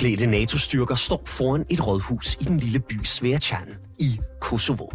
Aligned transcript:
Fuldt 0.00 0.28
NATO-styrker 0.28 0.94
står 0.94 1.22
foran 1.26 1.66
et 1.70 1.86
rådhus 1.86 2.36
i 2.40 2.44
den 2.44 2.58
lille 2.60 2.80
by 2.80 3.04
Svertjan 3.04 3.68
i 3.98 4.18
Kosovo. 4.40 4.88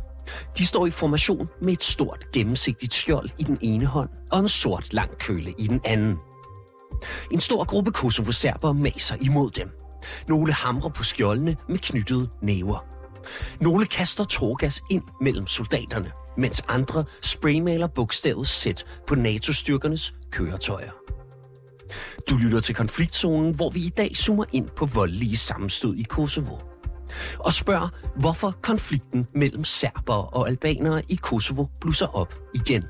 De 0.58 0.66
står 0.66 0.88
i 0.88 0.92
formation 0.92 1.50
med 1.62 1.74
et 1.74 1.84
stort 1.84 2.32
gennemsigtigt 2.34 2.94
skjold 2.94 3.30
i 3.40 3.44
den 3.44 3.58
ene 3.62 3.86
hånd 3.86 4.10
og 4.32 4.40
en 4.40 4.48
sort 4.48 4.94
lang 4.94 5.18
køle 5.18 5.54
i 5.58 5.68
den 5.68 5.82
anden. 5.84 6.18
En 7.32 7.40
stor 7.40 7.66
gruppe 7.66 7.92
kosovo-serber 7.92 8.74
maser 8.74 9.16
imod 9.22 9.52
dem. 9.52 9.70
Nogle 10.28 10.54
hamrer 10.54 10.90
på 10.90 11.04
skjoldene 11.04 11.58
med 11.70 11.78
knyttede 11.78 12.30
næver. 12.42 12.86
Nogle 13.60 13.86
kaster 13.86 14.24
tårgas 14.24 14.82
ind 14.90 15.04
mellem 15.22 15.48
soldaterne, 15.48 16.12
mens 16.38 16.64
andre 16.68 17.06
spraymaler 17.22 17.88
bogstavet 17.88 18.48
sæt 18.48 18.86
på 19.08 19.16
NATO-styrkernes 19.16 20.12
køretøjer. 20.32 21.05
Du 22.30 22.38
lytter 22.38 22.60
til 22.60 22.76
konfliktzonen, 22.76 23.56
hvor 23.56 23.70
vi 23.70 23.80
i 23.80 23.90
dag 23.90 24.16
zoomer 24.16 24.46
ind 24.52 24.70
på 24.70 24.86
voldelige 24.86 25.38
sammenstød 25.38 25.96
i 25.96 26.04
Kosovo. 26.04 26.58
Og 27.40 27.54
spørger, 27.54 27.90
hvorfor 28.20 28.52
konflikten 28.62 29.26
mellem 29.34 29.64
serbere 29.64 30.24
og 30.24 30.48
albanere 30.48 31.02
i 31.10 31.16
Kosovo 31.16 31.66
blusser 31.82 32.08
op 32.08 32.34
igen. 32.54 32.84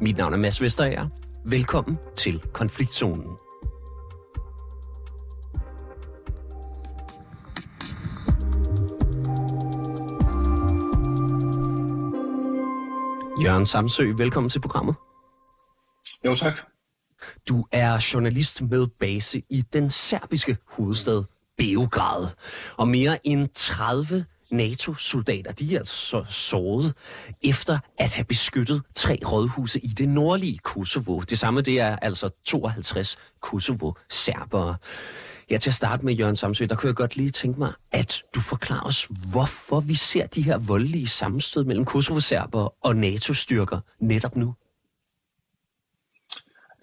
Mit 0.00 0.16
navn 0.16 0.32
er 0.32 0.38
Mads 0.38 0.62
Vesterager. 0.62 1.08
Velkommen 1.46 1.98
til 2.16 2.42
konfliktzonen. 2.52 3.36
Jørgen 13.42 13.66
Samsø, 13.66 14.12
velkommen 14.16 14.50
til 14.50 14.60
programmet. 14.60 14.94
Jo, 16.24 16.34
tak. 16.34 16.73
Du 17.48 17.66
er 17.72 18.06
journalist 18.12 18.62
med 18.62 18.86
base 18.86 19.42
i 19.50 19.64
den 19.72 19.90
serbiske 19.90 20.56
hovedstad 20.66 21.22
Beograd. 21.58 22.28
Og 22.76 22.88
mere 22.88 23.26
end 23.26 23.48
30 23.54 24.24
NATO-soldater, 24.50 25.52
de 25.52 25.74
er 25.74 25.78
altså 25.78 26.24
såret 26.28 26.94
efter 27.42 27.78
at 27.98 28.12
have 28.12 28.24
beskyttet 28.24 28.82
tre 28.94 29.18
rådhuse 29.26 29.80
i 29.80 29.88
det 29.88 30.08
nordlige 30.08 30.58
Kosovo. 30.58 31.20
Det 31.20 31.38
samme 31.38 31.60
det 31.60 31.80
er 31.80 31.96
altså 31.96 32.30
52 32.44 33.16
Kosovo-serbere. 33.42 34.76
Ja, 35.50 35.56
til 35.56 35.70
at 35.70 35.74
starte 35.74 36.04
med, 36.04 36.14
Jørgen 36.14 36.36
Samsø, 36.36 36.66
der 36.66 36.76
kunne 36.76 36.88
jeg 36.88 36.96
godt 36.96 37.16
lige 37.16 37.30
tænke 37.30 37.58
mig, 37.58 37.72
at 37.92 38.22
du 38.34 38.40
forklarer 38.40 38.86
os, 38.86 39.08
hvorfor 39.30 39.80
vi 39.80 39.94
ser 39.94 40.26
de 40.26 40.42
her 40.42 40.58
voldelige 40.58 41.08
sammenstød 41.08 41.64
mellem 41.64 41.84
Kosovo-serbere 41.84 42.68
og 42.68 42.96
NATO-styrker 42.96 43.80
netop 44.00 44.36
nu. 44.36 44.54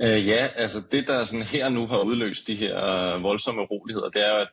Øh, 0.02 0.28
ja, 0.28 0.48
altså 0.56 0.82
det, 0.92 1.08
der 1.08 1.24
sådan 1.24 1.46
her 1.46 1.70
nu 1.70 1.88
har 1.88 2.00
udløst 2.00 2.48
de 2.48 2.56
her 2.56 2.86
øh, 2.86 3.24
voldsomme 3.24 3.62
uroligheder, 3.62 4.10
det 4.10 4.28
er 4.28 4.42
at 4.42 4.50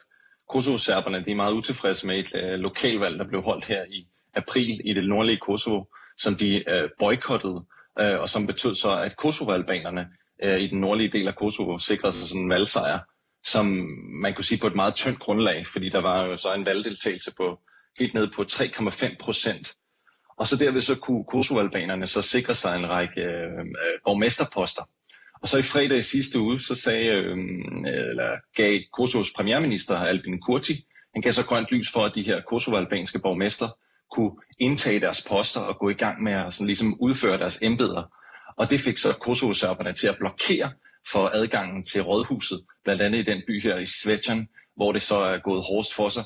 Kosovo-serberne 0.48 1.24
de 1.24 1.30
er 1.30 1.34
meget 1.34 1.52
utilfredse 1.52 2.06
med 2.06 2.18
et 2.18 2.30
øh, 2.34 2.58
lokalvalg, 2.58 3.18
der 3.18 3.28
blev 3.28 3.42
holdt 3.42 3.64
her 3.64 3.84
i 3.84 4.06
april 4.34 4.80
i 4.84 4.94
det 4.94 5.08
nordlige 5.08 5.38
Kosovo, 5.38 5.84
som 6.16 6.34
de 6.34 6.70
øh, 6.70 6.88
boykottede, 6.98 7.64
øh, 8.00 8.20
og 8.20 8.28
som 8.28 8.46
betød 8.46 8.74
så, 8.74 9.00
at 9.00 9.16
Kosovo-albanerne 9.16 10.08
øh, 10.42 10.60
i 10.60 10.66
den 10.66 10.80
nordlige 10.80 11.12
del 11.12 11.28
af 11.28 11.36
Kosovo 11.36 11.78
sikrede 11.78 12.12
sig 12.12 12.28
sådan 12.28 12.42
en 12.42 12.50
valgsejr, 12.50 12.98
som 13.46 13.66
man 14.22 14.34
kunne 14.34 14.44
sige 14.44 14.60
på 14.60 14.66
et 14.66 14.74
meget 14.74 14.94
tyndt 14.94 15.19
grundlag, 15.19 15.66
fordi 15.66 15.88
der 15.88 16.00
var 16.00 16.26
jo 16.26 16.36
så 16.36 16.54
en 16.54 16.64
valgdeltagelse 16.64 17.34
på 17.36 17.60
helt 17.98 18.14
ned 18.14 18.28
på 18.34 18.42
3,5 18.42 19.16
procent. 19.20 19.75
Og 20.38 20.47
så 20.47 20.56
derved 20.56 20.81
så 20.81 20.98
kunne 21.00 21.25
Kosovo-albanerne 21.25 22.06
så 22.06 22.22
sikre 22.22 22.54
sig 22.54 22.76
en 22.76 22.88
række 22.88 23.20
øh, 23.20 23.58
øh 23.58 23.98
borgmesterposter. 24.04 24.82
Og 25.43 25.49
så 25.49 25.59
i 25.59 25.62
fredag 25.62 25.99
i 25.99 26.03
sidste 26.03 26.41
uge, 26.41 26.60
så 26.60 26.75
sagde, 26.75 27.06
øh, 27.06 27.38
eller 27.84 28.31
gav 28.56 28.81
Kosovos 28.93 29.32
premierminister 29.37 29.97
Albin 29.97 30.41
Kurti, 30.41 30.72
han 31.15 31.22
gav 31.22 31.32
så 31.32 31.44
grønt 31.47 31.69
lys 31.71 31.93
for, 31.93 32.00
at 32.00 32.15
de 32.15 32.22
her 32.22 32.41
kosovo-albanske 32.41 33.19
borgmester 33.19 33.69
kunne 34.15 34.32
indtage 34.59 35.00
deres 35.00 35.26
poster 35.28 35.60
og 35.60 35.78
gå 35.78 35.88
i 35.88 35.94
gang 35.94 36.22
med 36.22 36.32
at 36.32 36.54
sådan 36.54 36.66
ligesom 36.66 37.00
udføre 37.00 37.38
deres 37.38 37.59
embeder. 37.62 38.03
Og 38.56 38.71
det 38.71 38.81
fik 38.81 38.97
så 38.97 39.15
kosovo 39.21 39.53
til 39.94 40.06
at 40.06 40.19
blokere 40.19 40.72
for 41.12 41.31
adgangen 41.32 41.84
til 41.84 42.03
rådhuset, 42.03 42.60
blandt 42.84 43.03
andet 43.03 43.19
i 43.19 43.22
den 43.22 43.43
by 43.47 43.62
her 43.62 43.76
i 43.76 43.87
Svetjan, 43.87 44.49
hvor 44.76 44.93
det 44.93 45.03
så 45.03 45.22
er 45.22 45.38
gået 45.38 45.65
hårdest 45.69 45.94
for 45.94 46.09
sig, 46.09 46.25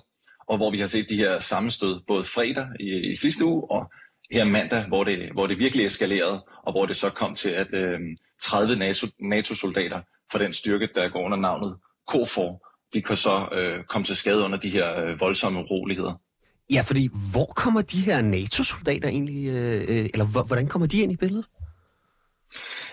og 0.49 0.57
hvor 0.57 0.71
vi 0.71 0.81
har 0.81 0.87
set 0.87 1.09
de 1.09 1.17
her 1.17 1.39
sammenstød 1.39 2.01
både 2.07 2.25
fredag 2.25 2.67
i, 2.81 3.11
i 3.11 3.15
sidste 3.15 3.45
uge 3.45 3.71
og 3.71 3.93
her 4.31 4.45
mandag, 4.45 4.85
hvor 4.89 5.05
det, 5.05 5.33
hvor 5.33 5.47
det 5.47 5.59
virkelig 5.59 5.85
eskalerede, 5.85 6.45
og 6.63 6.73
hvor 6.73 6.87
det 6.87 6.97
så 6.97 7.11
kom 7.11 7.35
til, 7.35 7.51
at 7.51 7.75
øh, 7.75 8.01
30 8.43 8.77
NATO-soldater 9.21 10.01
fra 10.33 10.39
den 10.39 10.53
styrke, 10.53 10.89
der 10.95 11.09
går 11.09 11.25
under 11.25 11.39
navnet 11.39 11.77
KFOR, 12.09 12.69
de 12.95 13.03
kan 13.03 13.17
så 13.17 13.49
øh, 13.53 13.85
komme 13.85 14.05
til 14.05 14.17
skade 14.17 14.43
under 14.43 14.59
de 14.59 14.71
her 14.71 15.01
øh, 15.01 15.21
voldsomme 15.21 15.61
uroligheder. 15.61 16.15
Ja, 16.71 16.81
fordi 16.81 17.11
hvor 17.33 17.47
kommer 17.47 17.83
de 17.83 18.01
her 18.01 18.23
NATO-soldater 18.23 19.09
egentlig, 19.09 19.49
øh, 19.49 19.81
øh 19.89 20.11
eller 20.15 20.45
hvordan 20.47 20.67
kommer 20.69 20.89
de 20.89 21.03
ind 21.03 21.13
i 21.13 21.17
billedet? 21.17 21.47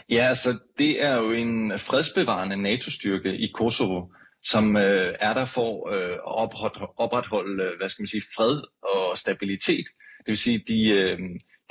Ja, 0.10 0.28
altså 0.28 0.50
det 0.78 1.04
er 1.04 1.18
jo 1.18 1.32
en 1.32 1.80
fredsbevarende 1.80 2.56
NATO-styrke 2.56 3.38
i 3.38 3.52
Kosovo, 3.54 4.06
som 4.44 4.78
øh, 4.78 5.16
er 5.20 5.34
der 5.34 5.46
for 5.46 5.90
øh, 5.90 6.12
at 6.12 6.20
opretholde, 6.24 6.92
opretholde, 6.98 7.64
øh, 7.64 7.78
hvad 7.78 7.90
skal 7.90 8.02
man 8.02 8.08
sige, 8.08 8.24
fred 8.36 8.62
og 8.84 9.18
stabilitet. 9.18 9.86
Det 10.18 10.28
vil 10.28 10.38
sige, 10.38 10.64
de, 10.68 10.90
øh, 10.90 11.20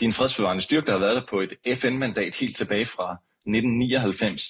de 0.00 0.04
er 0.04 0.08
en 0.08 0.12
fredsbevarende 0.12 0.62
styrke, 0.62 0.86
der 0.86 0.92
har 0.92 0.98
været 0.98 1.16
der 1.16 1.26
på 1.30 1.40
et 1.40 1.78
FN-mandat 1.78 2.34
helt 2.34 2.56
tilbage 2.56 2.86
fra 2.86 3.16
1999, 3.48 4.42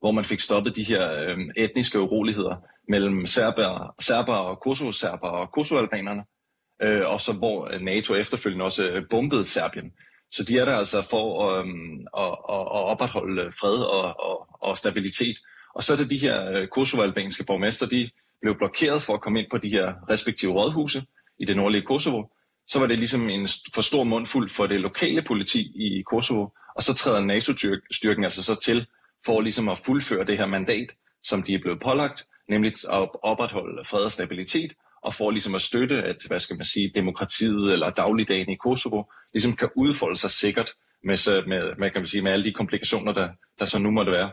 hvor 0.00 0.10
man 0.10 0.24
fik 0.24 0.40
stoppet 0.40 0.76
de 0.76 0.84
her 0.84 1.12
øh, 1.12 1.38
etniske 1.56 2.00
uroligheder 2.00 2.56
mellem 2.88 3.26
serber, 3.26 3.94
serber 4.00 4.34
og 4.34 4.60
kosovo-serber 4.60 5.28
og 5.28 5.52
kosovo-albanerne, 5.52 6.24
øh, 6.82 7.06
og 7.06 7.20
så 7.20 7.32
hvor 7.32 7.68
øh, 7.72 7.80
NATO 7.80 8.14
efterfølgende 8.14 8.64
også 8.64 8.90
øh, 8.90 9.02
bombede 9.10 9.44
Serbien. 9.44 9.92
Så 10.30 10.44
de 10.44 10.58
er 10.58 10.64
der 10.64 10.76
altså 10.76 11.02
for 11.10 11.50
øh, 11.50 11.66
at, 12.16 12.32
at, 12.54 12.62
at 12.76 12.84
opretholde 12.92 13.52
fred 13.60 13.82
og, 13.82 14.20
og, 14.20 14.46
og 14.60 14.78
stabilitet. 14.78 15.36
Og 15.74 15.82
så 15.82 15.92
er 15.92 15.96
det 15.96 16.10
de 16.10 16.18
her 16.18 16.50
øh, 16.50 16.68
kosovo-albanske 16.68 17.44
borgmester, 17.46 17.86
de 17.86 18.10
blev 18.42 18.58
blokeret 18.58 19.02
for 19.02 19.14
at 19.14 19.20
komme 19.20 19.40
ind 19.40 19.50
på 19.50 19.58
de 19.58 19.68
her 19.68 19.94
respektive 20.10 20.52
rådhuse 20.52 21.02
i 21.38 21.44
det 21.44 21.56
nordlige 21.56 21.82
Kosovo. 21.82 22.24
Så 22.66 22.78
var 22.78 22.86
det 22.86 22.98
ligesom 22.98 23.30
en 23.30 23.48
for 23.74 23.82
stor 23.82 24.04
mundfuld 24.04 24.48
for 24.48 24.66
det 24.66 24.80
lokale 24.80 25.22
politi 25.22 25.60
i 25.60 26.02
Kosovo, 26.02 26.48
og 26.76 26.82
så 26.82 26.94
træder 26.94 27.20
NATO-styrken 27.20 28.24
altså 28.24 28.42
så 28.42 28.60
til 28.60 28.86
for 29.26 29.40
ligesom 29.40 29.68
at 29.68 29.78
fuldføre 29.78 30.24
det 30.24 30.38
her 30.38 30.46
mandat, 30.46 30.88
som 31.22 31.42
de 31.42 31.54
er 31.54 31.60
blevet 31.62 31.80
pålagt, 31.80 32.26
nemlig 32.48 32.72
at 32.92 33.08
opretholde 33.22 33.84
fred 33.84 34.00
og 34.00 34.12
stabilitet, 34.12 34.72
og 35.02 35.14
for 35.14 35.30
ligesom 35.30 35.54
at 35.54 35.62
støtte, 35.62 36.02
at 36.02 36.16
hvad 36.26 36.38
skal 36.38 36.56
man 36.56 36.64
sige, 36.64 36.92
demokratiet 36.94 37.72
eller 37.72 37.90
dagligdagen 37.90 38.48
i 38.48 38.56
Kosovo 38.56 39.02
ligesom 39.32 39.56
kan 39.56 39.68
udfolde 39.76 40.18
sig 40.18 40.30
sikkert 40.30 40.70
med, 41.04 41.46
med, 41.46 41.76
med, 41.78 41.90
kan 41.90 42.00
man 42.00 42.06
sige, 42.06 42.22
med 42.22 42.32
alle 42.32 42.44
de 42.44 42.52
komplikationer, 42.52 43.12
der, 43.12 43.28
der 43.58 43.64
så 43.64 43.78
nu 43.78 43.90
måtte 43.90 44.12
være. 44.12 44.32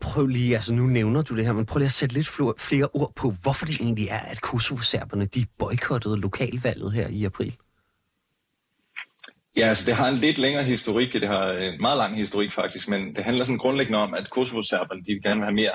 Prøv 0.00 0.26
lige, 0.26 0.54
altså 0.54 0.74
nu 0.74 0.82
nævner 0.82 1.22
du 1.22 1.36
det 1.36 1.46
her, 1.46 1.52
men 1.52 1.66
prøv 1.66 1.78
lige 1.78 1.86
at 1.86 1.92
sætte 1.92 2.14
lidt 2.14 2.28
flere 2.58 2.88
ord 2.94 3.12
på, 3.16 3.32
hvorfor 3.42 3.66
det 3.66 3.80
egentlig 3.80 4.08
er, 4.08 4.18
at 4.18 4.40
Kosovo-serberne 4.40 5.26
de 5.26 5.46
boykottede 5.58 6.20
lokalvalget 6.20 6.92
her 6.92 7.08
i 7.08 7.24
april. 7.24 7.56
Ja, 9.56 9.68
altså 9.68 9.86
det 9.86 9.94
har 9.94 10.08
en 10.08 10.18
lidt 10.18 10.38
længere 10.38 10.64
historik, 10.64 11.12
det 11.12 11.28
har 11.28 11.52
en 11.52 11.80
meget 11.80 11.96
lang 11.96 12.16
historik 12.16 12.52
faktisk, 12.52 12.88
men 12.88 13.14
det 13.14 13.24
handler 13.24 13.44
sådan 13.44 13.58
grundlæggende 13.58 13.98
om, 13.98 14.14
at 14.14 14.30
Kosovo-serberne 14.30 15.04
de 15.04 15.12
vil 15.12 15.22
gerne 15.22 15.42
have 15.42 15.54
mere 15.54 15.72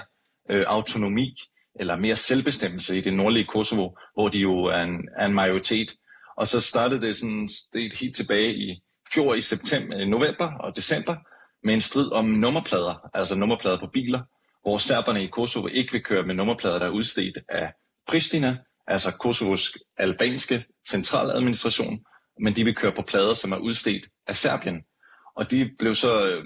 øh, 0.49 0.65
autonomi 0.67 1.35
eller 1.79 1.95
mere 1.97 2.15
selvbestemmelse 2.15 2.97
i 2.97 3.01
det 3.01 3.13
nordlige 3.13 3.45
Kosovo, 3.45 3.89
hvor 4.13 4.29
de 4.29 4.39
jo 4.39 4.63
er 4.63 4.81
en, 4.81 5.09
er 5.17 5.25
en 5.25 5.33
majoritet. 5.33 5.91
Og 6.37 6.47
så 6.47 6.59
startede 6.59 7.01
det 7.01 7.15
sådan 7.15 7.49
det 7.73 7.93
helt 7.99 8.15
tilbage 8.15 8.55
i 8.55 8.81
fjor 9.13 9.33
i 9.33 9.41
september, 9.41 9.99
øh, 9.99 10.07
november 10.07 10.51
og 10.59 10.75
december 10.75 11.15
med 11.63 11.73
en 11.73 11.81
strid 11.81 12.11
om 12.11 12.25
nummerplader, 12.25 13.09
altså 13.13 13.35
nummerplader 13.35 13.79
på 13.79 13.87
biler, 13.93 14.21
hvor 14.63 14.77
serberne 14.77 15.23
i 15.23 15.27
Kosovo 15.27 15.67
ikke 15.67 15.91
vil 15.91 16.03
køre 16.03 16.23
med 16.23 16.35
nummerplader, 16.35 16.79
der 16.79 16.85
er 16.85 16.91
udstedt 16.91 17.37
af 17.49 17.73
Pristina, 18.07 18.57
altså 18.87 19.17
Kosovos 19.17 19.77
albanske 19.97 20.65
centraladministration, 20.89 21.99
men 22.41 22.55
de 22.55 22.63
vil 22.63 22.75
køre 22.75 22.91
på 22.91 23.01
plader, 23.01 23.33
som 23.33 23.51
er 23.51 23.57
udstedt 23.57 24.07
af 24.27 24.35
Serbien. 24.35 24.83
Og 25.35 25.51
de 25.51 25.69
blev 25.79 25.93
så, 25.93 26.27
øh, 26.27 26.43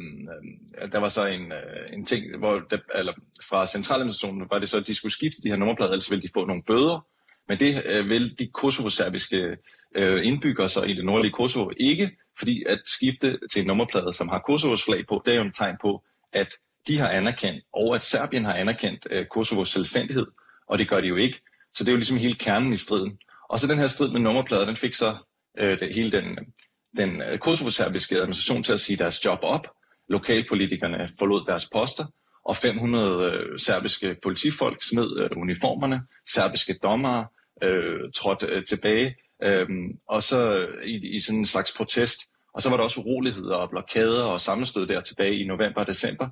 der 0.91 0.97
var 0.97 1.07
så 1.07 1.25
en, 1.25 1.51
øh, 1.51 1.93
en 1.93 2.05
ting, 2.05 2.37
hvor 2.37 2.59
det, 2.59 2.81
eller 2.95 3.13
fra 3.49 3.65
centraladministrationen 3.65 4.47
var 4.49 4.59
det 4.59 4.69
så, 4.69 4.77
at 4.77 4.87
de 4.87 4.95
skulle 4.95 5.11
skifte 5.11 5.41
de 5.43 5.49
her 5.49 5.57
nummerplader, 5.57 5.91
ellers 5.91 6.11
ville 6.11 6.21
de 6.21 6.29
få 6.33 6.45
nogle 6.45 6.63
bøder. 6.63 7.07
Men 7.47 7.59
det 7.59 7.83
øh, 7.85 8.09
vil 8.09 8.39
de 8.39 8.47
kosovo-serbiske 8.53 9.57
øh, 9.95 10.25
indbyggere 10.25 10.69
så 10.69 10.83
i 10.83 10.93
det 10.93 11.05
nordlige 11.05 11.31
Kosovo 11.31 11.71
ikke, 11.77 12.17
fordi 12.39 12.63
at 12.67 12.81
skifte 12.85 13.39
til 13.51 13.61
en 13.61 13.67
nummerplade, 13.67 14.11
som 14.13 14.29
har 14.29 14.39
Kosovos 14.39 14.85
flag 14.85 15.07
på, 15.07 15.21
det 15.25 15.33
er 15.33 15.37
jo 15.37 15.43
en 15.43 15.51
tegn 15.51 15.75
på, 15.81 16.03
at 16.33 16.47
de 16.87 16.97
har 16.97 17.09
anerkendt, 17.09 17.63
og 17.73 17.95
at 17.95 18.03
Serbien 18.03 18.45
har 18.45 18.53
anerkendt 18.53 19.07
øh, 19.11 19.25
Kosovos 19.25 19.69
selvstændighed, 19.69 20.27
og 20.69 20.77
det 20.77 20.89
gør 20.89 21.01
de 21.01 21.07
jo 21.07 21.15
ikke. 21.15 21.41
Så 21.73 21.83
det 21.83 21.89
er 21.89 21.93
jo 21.93 21.97
ligesom 21.97 22.17
hele 22.17 22.35
kernen 22.35 22.73
i 22.73 22.77
striden. 22.77 23.19
Og 23.49 23.59
så 23.59 23.67
den 23.67 23.79
her 23.79 23.87
strid 23.87 24.11
med 24.11 24.19
nummerplader, 24.19 24.65
den 24.65 24.75
fik 24.75 24.93
så 24.93 25.17
øh, 25.57 25.79
det, 25.79 25.93
hele 25.93 26.11
den, 26.11 26.25
den 26.97 27.21
øh, 27.21 27.39
kosovo-serbiske 27.39 28.15
administration 28.15 28.63
til 28.63 28.73
at 28.73 28.79
sige 28.79 28.97
deres 28.97 29.25
job 29.25 29.39
op. 29.41 29.67
Lokalpolitikerne 30.09 31.09
forlod 31.19 31.45
deres 31.45 31.69
poster, 31.73 32.05
og 32.45 32.55
500 32.55 33.31
øh, 33.31 33.59
serbiske 33.59 34.15
politifolk 34.23 34.83
smed 34.83 35.19
øh, 35.19 35.29
uniformerne, 35.37 36.01
serbiske 36.33 36.73
dommere 36.83 37.27
øh, 37.63 38.11
trådte 38.15 38.45
øh, 38.45 38.63
tilbage, 38.65 39.15
øh, 39.43 39.67
og 40.09 40.23
så 40.23 40.55
øh, 40.55 40.85
i, 40.85 41.15
i 41.15 41.19
sådan 41.19 41.39
en 41.39 41.45
slags 41.45 41.73
protest. 41.77 42.19
Og 42.53 42.61
så 42.61 42.69
var 42.69 42.77
der 42.77 42.83
også 42.83 42.99
uroligheder 42.99 43.55
og 43.55 43.69
blokader 43.69 44.23
og 44.23 44.41
sammenstød 44.41 44.87
der 44.87 45.01
tilbage 45.01 45.39
i 45.39 45.47
november 45.47 45.81
og 45.81 45.87
december. 45.87 46.29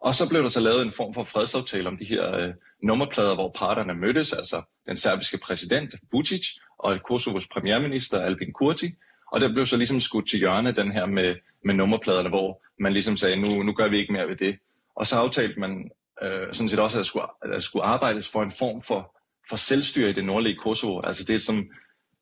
Og 0.00 0.14
så 0.14 0.28
blev 0.28 0.42
der 0.42 0.48
så 0.48 0.60
lavet 0.60 0.82
en 0.82 0.92
form 0.92 1.14
for 1.14 1.24
fredsaftale 1.24 1.88
om 1.88 1.96
de 1.96 2.04
her 2.04 2.36
øh, 2.36 2.54
nummerplader, 2.82 3.34
hvor 3.34 3.52
parterne 3.54 3.94
mødtes, 3.94 4.32
altså 4.32 4.62
den 4.86 4.96
serbiske 4.96 5.38
præsident 5.38 5.94
Vucic 6.12 6.46
og 6.78 7.02
Kosovos 7.02 7.48
premierminister 7.48 8.20
Albin 8.20 8.52
Kurti. 8.52 8.86
Og 9.32 9.40
der 9.40 9.52
blev 9.52 9.66
så 9.66 9.76
ligesom 9.76 10.00
skudt 10.00 10.28
til 10.28 10.38
hjørne 10.38 10.72
den 10.72 10.92
her 10.92 11.06
med, 11.06 11.34
med 11.64 11.74
nummerpladerne, 11.74 12.28
hvor 12.28 12.62
man 12.78 12.92
ligesom 12.92 13.16
sagde, 13.16 13.36
nu, 13.36 13.62
nu 13.62 13.72
gør 13.72 13.88
vi 13.88 13.98
ikke 13.98 14.12
mere 14.12 14.28
ved 14.28 14.36
det. 14.36 14.58
Og 14.96 15.06
så 15.06 15.16
aftalte 15.16 15.60
man 15.60 15.90
øh, 16.22 16.52
sådan 16.52 16.68
set 16.68 16.78
også, 16.78 16.96
at 16.96 16.98
der, 16.98 17.04
skulle, 17.04 17.26
at 17.42 17.50
der 17.50 17.58
skulle 17.58 17.84
arbejdes 17.84 18.28
for 18.28 18.42
en 18.42 18.50
form 18.50 18.82
for, 18.82 19.16
for 19.48 19.56
selvstyre 19.56 20.10
i 20.10 20.12
det 20.12 20.24
nordlige 20.24 20.56
Kosovo. 20.56 21.00
Altså 21.00 21.24
det, 21.24 21.42
som 21.42 21.70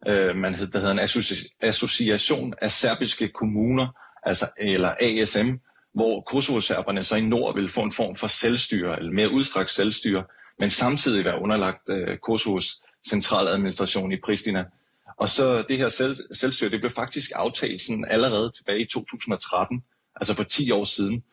øh, 0.09 0.37
man 0.37 0.55
hed, 0.55 0.67
der 0.67 0.79
hedder 0.79 0.93
en 0.93 1.01
associ- 1.01 1.57
association 1.61 2.55
af 2.63 2.71
serbiske 2.71 3.29
kommuner, 3.29 3.89
altså, 4.23 4.47
eller 4.59 4.95
ASM, 5.01 5.51
hvor 5.95 6.21
Kosovo-serberne 6.21 7.03
så 7.03 7.17
i 7.17 7.21
nord 7.21 7.55
vil 7.55 7.69
få 7.69 7.81
en 7.81 7.93
form 7.93 8.17
for 8.17 8.27
selvstyre, 8.27 8.99
eller 8.99 9.13
mere 9.13 9.31
udstrakt 9.31 9.71
selvstyre, 9.71 10.25
men 10.59 10.71
samtidig 10.71 11.25
være 11.25 11.41
underlagt 11.43 11.91
øh, 11.91 12.19
Kosovos 12.19 12.83
centraladministration 13.09 14.13
i 14.13 14.21
Pristina. 14.25 14.65
Og 15.17 15.29
så 15.29 15.65
det 15.69 15.79
her 15.79 15.89
selv, 15.89 16.17
selvstyre, 16.33 16.71
det 16.71 16.81
blev 16.81 16.91
faktisk 16.91 17.31
aftalt 17.35 17.83
sådan 17.83 18.05
allerede 18.11 18.51
tilbage 18.51 18.81
i 18.81 18.87
2013, 18.87 19.85
altså 20.17 20.35
for 20.35 20.45
10 20.45 20.71
år 20.71 20.85
siden. 20.85 21.25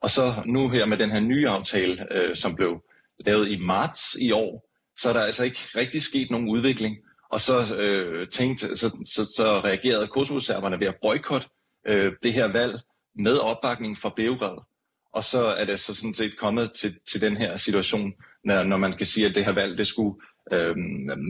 Og 0.00 0.10
så 0.10 0.42
nu 0.46 0.68
her 0.68 0.86
med 0.86 0.98
den 0.98 1.10
her 1.10 1.20
nye 1.20 1.48
aftale, 1.48 2.12
øh, 2.12 2.34
som 2.34 2.54
blev 2.54 2.82
lavet 3.18 3.50
i 3.50 3.56
marts 3.56 4.16
i 4.20 4.32
år, 4.32 4.68
så 4.98 5.08
er 5.08 5.12
der 5.12 5.22
altså 5.22 5.44
ikke 5.44 5.58
rigtig 5.76 6.02
sket 6.02 6.30
nogen 6.30 6.48
udvikling. 6.48 6.96
Og 7.30 7.40
så 7.40 7.74
øh, 7.74 8.28
tænkte, 8.28 8.76
så, 8.76 8.96
så, 9.06 9.24
så 9.24 9.60
reagerede 9.64 10.08
kosovo 10.08 10.68
ved 10.78 10.86
at 10.86 10.96
boykotte 11.02 11.48
øh, 11.86 12.12
det 12.22 12.32
her 12.32 12.46
valg 12.52 12.80
med 13.14 13.36
opbakning 13.38 13.98
fra 13.98 14.12
Beograd. 14.16 14.58
Og 15.12 15.24
så 15.24 15.46
er 15.46 15.64
det 15.64 15.80
så 15.80 15.94
sådan 15.94 16.14
set 16.14 16.38
kommet 16.38 16.72
til, 16.72 16.98
til 17.10 17.20
den 17.20 17.36
her 17.36 17.56
situation, 17.56 18.12
når, 18.44 18.62
når 18.62 18.76
man 18.76 18.96
kan 18.96 19.06
sige, 19.06 19.26
at 19.26 19.34
det 19.34 19.44
her 19.44 19.52
valg, 19.52 19.78
det 19.78 19.86
skulle 19.86 20.20
øh, 20.52 20.76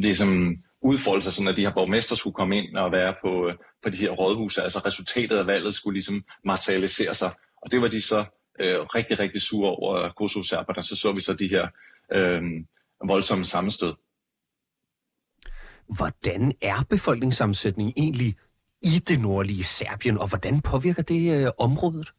ligesom 0.03 0.56
udfolde 0.82 1.23
sig, 1.23 1.32
sådan 1.32 1.49
at 1.49 1.56
de 1.56 1.62
her 1.62 1.75
borgmester 1.75 2.17
skulle 2.17 2.35
komme 2.35 2.59
ind 2.59 2.76
og 2.76 2.93
være 2.93 3.14
på, 3.23 3.49
øh, 3.49 3.55
på 3.82 3.91
de 3.91 3.97
her 3.97 4.11
rådhuse. 4.11 4.62
Altså 4.62 4.79
resultatet 4.79 5.37
af 5.37 5.47
valget 5.47 5.75
skulle 5.75 5.94
ligesom 5.94 6.25
materialisere 6.44 7.14
sig. 7.14 7.31
Og 7.62 7.73
det 7.73 7.81
var 7.81 7.88
de 7.88 8.00
så 8.00 8.25
øh, 8.61 8.81
rigtig, 8.81 9.19
rigtig 9.19 9.43
sure 9.43 9.70
over 9.70 9.94
øh, 9.94 10.11
Kosovo-serberne. 10.12 10.82
Så 10.82 10.97
så 10.97 11.12
vi 11.12 11.20
så 11.20 11.35
de 11.35 11.49
her 11.49 11.69
øh, 12.12 12.43
voldsomme 13.05 13.44
sammenstød. 13.44 13.94
Hvordan 15.97 16.53
er 16.62 16.87
befolkningssammensætningen 16.91 17.94
egentlig 17.97 18.37
i 18.82 18.99
det 19.09 19.20
nordlige 19.20 19.64
Serbien, 19.64 20.19
og 20.19 20.29
hvordan 20.29 20.61
påvirker 20.61 21.03
det 21.03 21.44
øh, 21.44 21.50
området? 21.59 22.12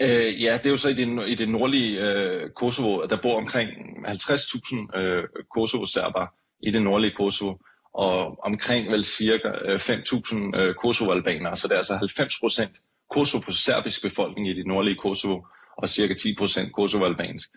Øh, 0.00 0.42
ja, 0.42 0.58
det 0.58 0.66
er 0.66 0.70
jo 0.70 0.76
så 0.76 0.88
i 0.88 0.94
det, 0.94 1.28
i 1.28 1.34
det 1.34 1.48
nordlige 1.48 2.00
øh, 2.00 2.50
Kosovo, 2.50 2.98
at 2.98 3.10
der 3.10 3.22
bor 3.22 3.36
omkring 3.36 3.70
50.000 4.06 4.98
øh, 4.98 5.24
Kosovo-serber 5.54 6.26
i 6.62 6.70
det 6.70 6.82
nordlige 6.82 7.14
Kosovo, 7.16 7.56
og 7.94 8.44
omkring 8.44 8.92
vel 8.92 9.04
cirka 9.04 9.48
øh, 9.64 9.80
5.000 9.80 10.56
øh, 10.56 10.74
Kosovo-albanere, 10.74 11.56
så 11.56 11.68
det 11.68 11.74
er 11.74 11.78
altså 11.78 11.96
90 11.96 12.40
procent 12.40 12.80
Kosovo-serbisk 13.10 14.02
befolkning 14.02 14.48
i 14.48 14.54
det 14.54 14.66
nordlige 14.66 14.96
Kosovo, 14.96 15.42
og 15.76 15.88
cirka 15.88 16.14
10 16.14 16.34
procent 16.38 16.72
Kosovo-albansk. 16.72 17.48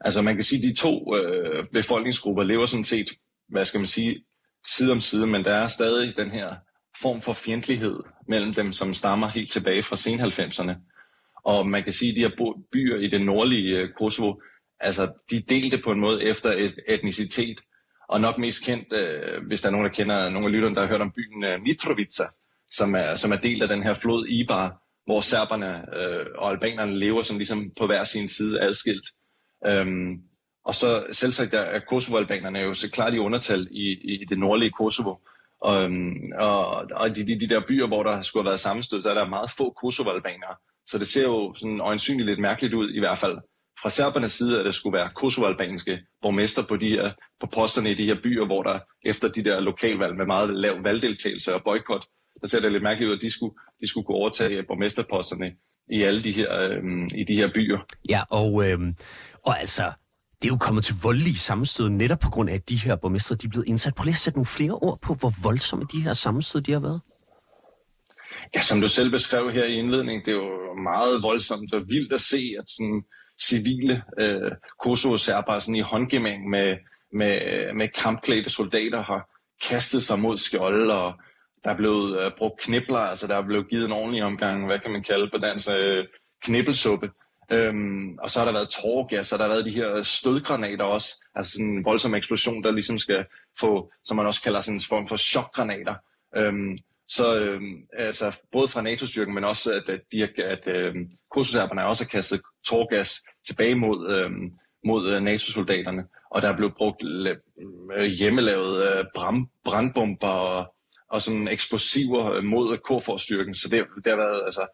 Altså 0.00 0.22
man 0.22 0.34
kan 0.34 0.44
sige, 0.44 0.58
at 0.58 0.74
de 0.74 0.80
to 0.80 1.16
øh, 1.16 1.66
befolkningsgrupper 1.72 2.42
lever 2.42 2.66
sådan 2.66 2.84
set, 2.84 3.08
hvad 3.48 3.64
skal 3.64 3.78
man 3.78 3.86
sige, 3.86 4.24
side 4.66 4.92
om 4.92 5.00
side, 5.00 5.26
men 5.26 5.44
der 5.44 5.54
er 5.54 5.66
stadig 5.66 6.16
den 6.16 6.30
her 6.30 6.54
form 7.02 7.20
for 7.20 7.32
fjendtlighed 7.32 7.98
mellem 8.28 8.54
dem, 8.54 8.72
som 8.72 8.94
stammer 8.94 9.28
helt 9.28 9.50
tilbage 9.50 9.82
fra 9.82 9.96
sen 9.96 10.20
90'erne. 10.20 10.89
Og 11.44 11.68
man 11.68 11.84
kan 11.84 11.92
sige, 11.92 12.10
at 12.10 12.16
de 12.16 12.20
her 12.20 12.54
byer 12.72 12.96
i 12.96 13.08
det 13.08 13.20
nordlige 13.20 13.78
øh, 13.78 13.88
Kosovo, 13.98 14.34
altså 14.80 15.12
de 15.30 15.40
delte 15.40 15.78
på 15.84 15.92
en 15.92 16.00
måde 16.00 16.24
efter 16.24 16.68
etnicitet, 16.88 17.60
og 18.08 18.20
nok 18.20 18.38
mest 18.38 18.64
kendt, 18.64 18.92
øh, 18.92 19.46
hvis 19.46 19.60
der 19.60 19.68
er 19.68 19.72
nogen, 19.72 19.86
der 19.86 19.92
kender, 19.92 20.28
nogle 20.28 20.46
af 20.46 20.52
lytterne, 20.52 20.74
der 20.74 20.80
har 20.80 20.88
hørt 20.88 21.00
om 21.00 21.12
byen 21.12 21.44
øh, 21.44 21.62
Mitrovica, 21.62 22.24
som 22.70 22.94
er, 22.94 23.14
som 23.14 23.32
er 23.32 23.36
del 23.36 23.62
af 23.62 23.68
den 23.68 23.82
her 23.82 23.94
flod 23.94 24.26
Ibar, 24.28 24.82
hvor 25.04 25.20
serberne 25.20 25.96
øh, 25.96 26.26
og 26.38 26.50
albanerne 26.50 26.98
lever 26.98 27.22
som 27.22 27.36
ligesom 27.36 27.70
på 27.78 27.86
hver 27.86 28.04
sin 28.04 28.28
side 28.28 28.60
adskilt. 28.60 29.06
Øhm, 29.66 30.18
og 30.64 30.74
så 30.74 31.06
selvsagt 31.12 31.54
er 31.54 31.80
Kosovo-albanerne 31.88 32.58
jo 32.58 32.72
så 32.74 32.90
klart 32.90 33.14
i 33.14 33.18
undertal 33.18 33.68
i, 33.70 34.12
i 34.12 34.24
det 34.24 34.38
nordlige 34.38 34.70
Kosovo. 34.70 35.14
Øhm, 35.66 36.32
og, 36.38 36.66
og, 36.66 36.86
og 36.92 37.16
de, 37.16 37.26
de, 37.26 37.40
de 37.40 37.48
der 37.48 37.62
byer, 37.68 37.86
hvor 37.86 38.02
der 38.02 38.22
skulle 38.22 38.42
have 38.42 38.50
været 38.50 38.60
sammenstød, 38.60 39.02
så 39.02 39.10
er 39.10 39.14
der 39.14 39.28
meget 39.28 39.50
få 39.50 39.70
Kosovo-albanere. 39.82 40.54
Så 40.90 40.98
det 40.98 41.06
ser 41.06 41.22
jo 41.22 41.54
sådan 41.54 41.80
øjensynligt 41.80 42.28
lidt 42.28 42.40
mærkeligt 42.40 42.74
ud, 42.74 42.90
i 42.90 42.98
hvert 42.98 43.18
fald 43.18 43.38
fra 43.82 43.90
serbernes 43.90 44.32
side, 44.32 44.58
at 44.58 44.64
det 44.64 44.74
skulle 44.74 44.98
være 44.98 45.10
kosovoalbanske 45.16 45.98
borgmester 46.22 46.62
på, 46.62 46.76
de 46.76 46.88
her, 46.88 47.12
på 47.40 47.46
posterne 47.54 47.90
i 47.90 47.94
de 47.94 48.06
her 48.06 48.16
byer, 48.22 48.46
hvor 48.46 48.62
der 48.62 48.78
efter 49.04 49.28
de 49.28 49.44
der 49.44 49.60
lokalvalg 49.60 50.16
med 50.16 50.26
meget 50.26 50.50
lav 50.54 50.84
valgdeltagelse 50.84 51.54
og 51.54 51.60
boykot, 51.64 52.04
der 52.40 52.46
ser 52.46 52.60
det 52.60 52.72
lidt 52.72 52.82
mærkeligt 52.82 53.10
ud, 53.10 53.16
at 53.16 53.22
de 53.22 53.30
skulle, 53.30 53.54
de 53.80 53.88
skulle 53.88 54.04
kunne 54.04 54.16
overtage 54.16 54.62
borgmesterposterne 54.62 55.52
i 55.92 56.02
alle 56.02 56.24
de 56.24 56.32
her, 56.32 56.58
øhm, 56.58 57.04
i 57.04 57.24
de 57.28 57.34
her 57.34 57.48
byer. 57.54 57.78
Ja, 58.08 58.22
og, 58.30 58.70
øhm, 58.70 58.94
og 59.46 59.60
altså, 59.60 59.92
det 60.42 60.48
er 60.48 60.52
jo 60.52 60.56
kommet 60.56 60.84
til 60.84 60.94
voldelige 61.02 61.38
sammenstød 61.38 61.88
netop 61.88 62.18
på 62.18 62.30
grund 62.30 62.50
af, 62.50 62.54
at 62.54 62.68
de 62.68 62.76
her 62.76 62.96
borgmestre 62.96 63.34
de 63.34 63.46
er 63.46 63.50
blevet 63.50 63.68
indsat. 63.68 63.94
Prøv 63.94 64.04
lige 64.04 64.12
at 64.12 64.18
sætte 64.18 64.38
nogle 64.38 64.46
flere 64.46 64.72
ord 64.72 64.98
på, 65.00 65.14
hvor 65.14 65.32
voldsomme 65.42 65.86
de 65.92 66.02
her 66.02 66.12
sammenstød 66.12 66.60
de 66.60 66.72
har 66.72 66.80
været. 66.80 67.00
Ja, 68.54 68.60
som 68.60 68.80
du 68.80 68.88
selv 68.88 69.10
beskrev 69.10 69.52
her 69.52 69.64
i 69.64 69.74
indledningen, 69.74 70.24
det 70.24 70.30
er 70.30 70.36
jo 70.36 70.74
meget 70.74 71.22
voldsomt 71.22 71.74
og 71.74 71.82
vildt 71.88 72.12
at 72.12 72.20
se, 72.20 72.54
at 72.58 72.64
sådan 72.66 73.02
civile 73.42 74.02
øh, 74.18 74.52
Kosovo-serber 74.82 75.58
sådan 75.58 75.74
i 75.74 75.80
håndgemæng 75.80 76.48
med, 76.50 76.76
med, 77.12 77.72
med 77.74 77.88
kampklædte 77.88 78.50
soldater 78.50 79.02
har 79.02 79.28
kastet 79.68 80.02
sig 80.02 80.18
mod 80.18 80.36
skjolde, 80.36 80.94
og 80.94 81.12
der 81.64 81.70
er 81.70 81.76
blevet 81.76 82.20
øh, 82.20 82.32
brugt 82.38 82.60
knibler, 82.60 82.98
altså 82.98 83.26
der 83.26 83.36
er 83.36 83.46
blevet 83.46 83.68
givet 83.70 83.84
en 83.84 83.92
ordentlig 83.92 84.22
omgang, 84.22 84.66
hvad 84.66 84.78
kan 84.78 84.90
man 84.90 85.02
kalde 85.02 85.30
på 85.32 85.38
dansk, 85.38 85.68
øh, 85.78 86.04
knibbelsuppe. 86.42 87.10
Øhm, 87.52 88.18
og 88.18 88.30
så 88.30 88.38
har 88.38 88.44
der 88.44 88.52
været 88.52 88.68
tårgas, 88.68 89.32
og 89.32 89.38
der 89.38 89.44
har 89.44 89.52
været 89.52 89.64
de 89.64 89.70
her 89.70 90.02
stødgranater 90.02 90.84
også, 90.84 91.24
altså 91.34 91.52
sådan 91.52 91.66
en 91.66 91.84
voldsom 91.84 92.14
eksplosion, 92.14 92.62
der 92.64 92.70
ligesom 92.70 92.98
skal 92.98 93.24
få, 93.60 93.92
som 94.04 94.16
man 94.16 94.26
også 94.26 94.42
kalder 94.42 94.60
sådan 94.60 94.76
en 94.76 94.82
form 94.88 95.06
for 95.06 95.16
chokgranater. 95.16 95.94
Øhm, 96.36 96.78
så 97.16 97.38
øh, 97.38 97.60
altså, 97.92 98.42
både 98.52 98.68
fra 98.68 98.82
NATO-styrken, 98.82 99.34
men 99.34 99.44
også 99.44 99.72
at, 99.72 99.88
at, 99.88 100.00
de, 100.12 100.42
at 100.44 100.68
øh, 100.68 100.94
kursuserberne 101.30 101.86
også 101.86 102.04
har 102.04 102.08
kastet 102.08 102.40
torgas 102.66 103.20
tilbage 103.46 103.74
mod, 103.74 104.10
øhm, 104.10 104.44
øh, 104.44 104.50
mod 104.84 105.20
NATO-soldaterne, 105.20 106.04
og 106.30 106.42
der 106.42 106.48
er 106.48 106.56
blevet 106.56 106.74
brugt 106.76 107.02
øh, 107.96 108.04
hjemmelavet 108.04 108.98
øh, 108.98 109.04
brand, 109.14 109.46
brandbomber 109.64 110.28
og, 110.28 110.74
og 111.10 111.20
sådan 111.20 111.48
eksplosiver 111.48 112.32
øh, 112.32 112.44
mod 112.44 112.72
øh, 112.72 112.78
KFOR-styrken, 112.78 113.54
så 113.54 113.68
det, 113.68 113.86
det 114.04 114.06
har 114.06 114.16
været 114.16 114.42
altså, 114.44 114.66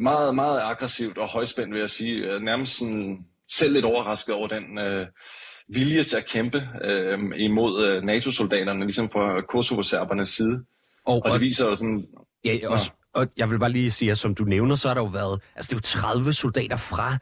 meget, 0.00 0.34
meget 0.34 0.60
aggressivt 0.60 1.18
og 1.18 1.28
højspændt, 1.28 1.72
vil 1.72 1.80
jeg 1.80 1.90
sige. 1.90 2.40
Nærmest 2.40 2.78
sådan, 2.78 3.26
selv 3.50 3.72
lidt 3.72 3.84
overrasket 3.84 4.34
over 4.34 4.48
den 4.48 4.78
øh, 4.78 5.06
vilje 5.68 6.04
til 6.04 6.16
at 6.16 6.26
kæmpe 6.26 6.68
øh, 6.84 7.18
imod 7.36 7.86
øh, 7.86 8.02
NATO-soldaterne, 8.02 8.80
ligesom 8.80 9.10
fra 9.10 9.40
Kosovo-serbernes 9.40 10.28
side. 10.36 10.64
Og, 11.08 11.22
og 11.24 11.32
det 11.32 11.40
viser 11.40 11.68
jo 11.68 11.74
sådan... 11.74 12.06
Ja, 12.44 12.58
også, 12.68 12.90
og 13.14 13.28
jeg 13.36 13.50
vil 13.50 13.58
bare 13.58 13.70
lige 13.70 13.90
sige, 13.90 14.10
at 14.10 14.18
som 14.18 14.34
du 14.34 14.44
nævner, 14.44 14.74
så 14.74 14.88
har 14.88 14.94
der 14.94 15.02
jo 15.02 15.08
været... 15.08 15.40
Altså, 15.56 15.68
det 15.68 15.72
er 15.72 15.76
jo 15.76 16.12
30 16.12 16.32
soldater 16.32 16.76
fra 16.76 17.18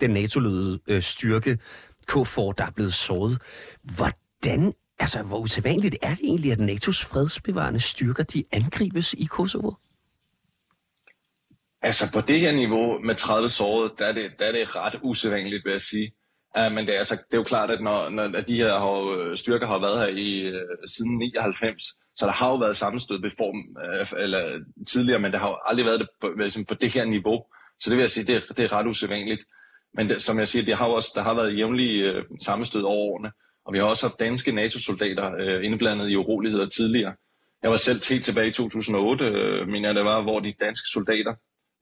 den 0.00 0.10
NATO-ledede 0.10 0.80
øh, 0.88 1.02
styrke, 1.02 1.58
KFOR, 2.06 2.52
der 2.52 2.64
er 2.64 2.70
blevet 2.70 2.94
såret. 2.94 3.38
Hvordan 3.96 4.72
Altså, 5.00 5.22
hvor 5.22 5.38
usædvanligt 5.38 5.96
er 6.02 6.14
det 6.14 6.20
egentlig, 6.22 6.52
at 6.52 6.58
NATO's 6.58 7.08
fredsbevarende 7.10 7.80
styrker, 7.80 8.22
de 8.22 8.44
angribes 8.52 9.12
i 9.12 9.24
Kosovo? 9.24 9.72
Altså 11.82 12.04
på 12.14 12.20
det 12.20 12.40
her 12.40 12.52
niveau 12.52 12.98
med 12.98 13.14
30 13.14 13.48
sårede, 13.48 13.94
der 13.98 14.06
er 14.06 14.12
det, 14.12 14.32
der 14.38 14.44
er 14.46 14.52
det 14.52 14.76
ret 14.76 15.00
usædvanligt, 15.02 15.64
vil 15.64 15.70
jeg 15.70 15.80
sige. 15.80 16.12
Uh, 16.58 16.72
men 16.72 16.86
det 16.86 16.94
er, 16.94 16.98
altså, 16.98 17.14
det 17.14 17.34
er 17.34 17.38
jo 17.38 17.44
klart, 17.44 17.70
at 17.70 17.80
når, 17.82 18.08
når 18.08 18.40
de 18.40 18.56
her 18.56 18.78
har, 18.78 19.34
styrker 19.34 19.66
har 19.66 19.78
været 19.78 20.00
her 20.00 20.08
i 20.08 20.48
uh, 20.54 20.60
siden 20.86 21.18
99, 21.18 21.82
så 22.18 22.26
der 22.26 22.32
har 22.32 22.48
jo 22.50 22.56
været 22.56 22.76
sammenstød 22.76 23.20
ved 23.20 23.30
form, 23.38 23.58
øh, 23.84 24.22
eller 24.24 24.64
tidligere, 24.88 25.20
men 25.20 25.32
det 25.32 25.40
har 25.40 25.48
jo 25.48 25.58
aldrig 25.66 25.86
været 25.86 26.00
det 26.00 26.08
på, 26.20 26.28
ligesom 26.38 26.64
på 26.64 26.74
det 26.74 26.90
her 26.90 27.04
niveau. 27.04 27.44
Så 27.80 27.90
det 27.90 27.96
vil 27.96 28.02
jeg 28.02 28.10
sige, 28.10 28.26
det 28.26 28.34
er, 28.36 28.54
det 28.54 28.64
er 28.64 28.72
ret 28.72 28.86
usædvanligt. 28.86 29.42
Men 29.94 30.08
det, 30.08 30.22
som 30.22 30.38
jeg 30.38 30.48
siger, 30.48 30.64
det 30.64 30.76
har 30.76 30.86
også, 30.86 31.12
der 31.14 31.22
har 31.22 31.34
været 31.34 31.58
jævnlige 31.58 32.02
øh, 32.02 32.24
sammenstød 32.44 32.82
over 32.82 33.12
årene, 33.12 33.32
og 33.64 33.72
vi 33.72 33.78
har 33.78 33.84
også 33.84 34.06
haft 34.06 34.20
danske 34.20 34.52
NATO-soldater 34.52 35.32
øh, 35.40 35.64
indblandet 35.64 36.10
i 36.10 36.16
uroligheder 36.16 36.66
tidligere. 36.66 37.14
Jeg 37.62 37.70
var 37.70 37.76
selv 37.76 38.00
helt 38.08 38.24
tilbage 38.24 38.48
i 38.48 38.52
2008, 38.52 39.24
øh, 39.24 39.68
mener 39.68 39.88
jeg 39.88 39.94
det 39.94 40.04
var, 40.04 40.22
hvor 40.22 40.40
de 40.40 40.52
danske 40.60 40.88
soldater 40.92 41.34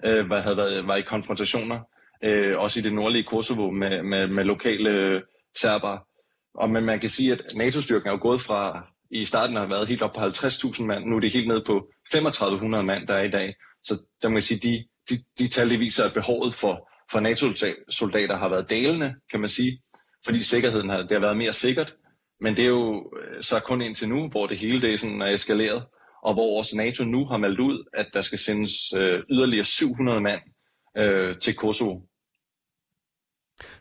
øh, 0.04 0.30
havde 0.30 0.56
været, 0.56 0.86
var 0.86 0.96
i 0.96 1.02
konfrontationer 1.02 1.80
øh, 2.24 2.58
også 2.58 2.80
i 2.80 2.82
det 2.82 2.92
nordlige 2.92 3.24
Kosovo 3.24 3.70
med, 3.70 4.02
med, 4.02 4.26
med 4.26 4.44
lokale 4.44 4.90
øh, 4.90 5.22
serbere. 5.56 5.98
Og 6.54 6.70
men 6.70 6.84
man 6.84 7.00
kan 7.00 7.08
sige, 7.08 7.32
at 7.32 7.40
NATO-styrken 7.56 8.08
er 8.08 8.12
jo 8.12 8.18
gået 8.22 8.40
fra, 8.40 8.86
i 9.10 9.24
starten 9.24 9.56
har 9.56 9.66
været 9.66 9.88
helt 9.88 10.02
op 10.02 10.12
på 10.12 10.20
50.000 10.20 10.84
mand, 10.84 11.04
nu 11.04 11.16
er 11.16 11.20
det 11.20 11.32
helt 11.32 11.48
ned 11.48 11.64
på 11.66 11.88
3500 12.12 12.84
mand, 12.84 13.06
der 13.06 13.14
er 13.14 13.22
i 13.22 13.30
dag. 13.30 13.54
Så 13.84 14.02
der 14.22 14.28
må 14.28 14.36
jeg 14.36 14.42
sige, 14.42 14.60
de, 14.68 14.84
de, 15.10 15.24
de 15.38 15.48
tal, 15.48 15.70
de 15.70 15.78
viser, 15.78 16.04
at 16.04 16.14
behovet 16.14 16.54
for, 16.54 16.90
for 17.12 17.20
NATO-soldater 17.20 18.36
har 18.36 18.48
været 18.48 18.70
dalende, 18.70 19.14
kan 19.30 19.40
man 19.40 19.48
sige, 19.48 19.82
fordi 20.24 20.42
sikkerheden 20.42 20.88
har, 20.88 20.98
det 20.98 21.10
har 21.10 21.20
været 21.20 21.36
mere 21.36 21.52
sikkert. 21.52 21.94
Men 22.40 22.56
det 22.56 22.64
er 22.64 22.68
jo 22.68 23.12
øh, 23.20 23.42
så 23.42 23.60
kun 23.60 23.82
indtil 23.82 24.08
nu, 24.08 24.28
hvor 24.28 24.46
det 24.46 24.58
hele 24.58 24.80
det 24.80 25.00
sådan 25.00 25.22
er 25.22 25.30
eskaleret, 25.30 25.84
og 26.22 26.34
hvor 26.34 26.58
også 26.58 26.76
NATO 26.76 27.04
nu 27.04 27.24
har 27.26 27.36
meldt 27.36 27.60
ud, 27.60 27.84
at 27.94 28.06
der 28.14 28.20
skal 28.20 28.38
sendes 28.38 28.72
øh, 28.96 29.22
yderligere 29.30 29.64
700 29.64 30.20
mand 30.20 30.40
øh, 30.98 31.38
til 31.38 31.54
Kosovo. 31.54 32.00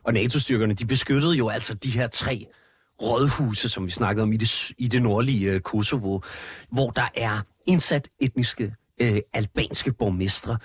Og 0.03 0.13
NATO-styrkerne, 0.13 0.73
de 0.73 0.85
beskyttede 0.85 1.33
jo 1.33 1.49
altså 1.49 1.73
de 1.73 1.89
her 1.89 2.07
tre 2.07 2.47
rådhuse, 3.01 3.69
som 3.69 3.85
vi 3.85 3.91
snakkede 3.91 4.23
om 4.23 4.33
i 4.33 4.37
det, 4.37 4.71
i 4.77 4.87
det 4.87 5.01
nordlige 5.01 5.51
øh, 5.51 5.59
Kosovo, 5.59 6.19
hvor 6.69 6.89
der 6.89 7.07
er 7.15 7.41
indsat 7.67 8.09
etniske 8.19 8.75
øh, 9.01 9.21
albanske 9.33 9.93
borgmestre. 9.93 10.57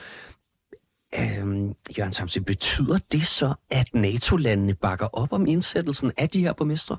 Øhm, 1.14 1.74
Jørgen 1.98 2.12
Samse, 2.12 2.40
betyder 2.40 2.98
det 3.12 3.26
så, 3.26 3.54
at 3.70 3.94
NATO-landene 3.94 4.74
bakker 4.74 5.06
op 5.06 5.32
om 5.32 5.46
indsættelsen 5.46 6.12
af 6.16 6.28
de 6.28 6.40
her 6.40 6.52
borgmestre? 6.52 6.96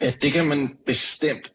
Ja, 0.00 0.12
det 0.22 0.32
kan 0.32 0.46
man 0.46 0.76
bestemt 0.86 1.52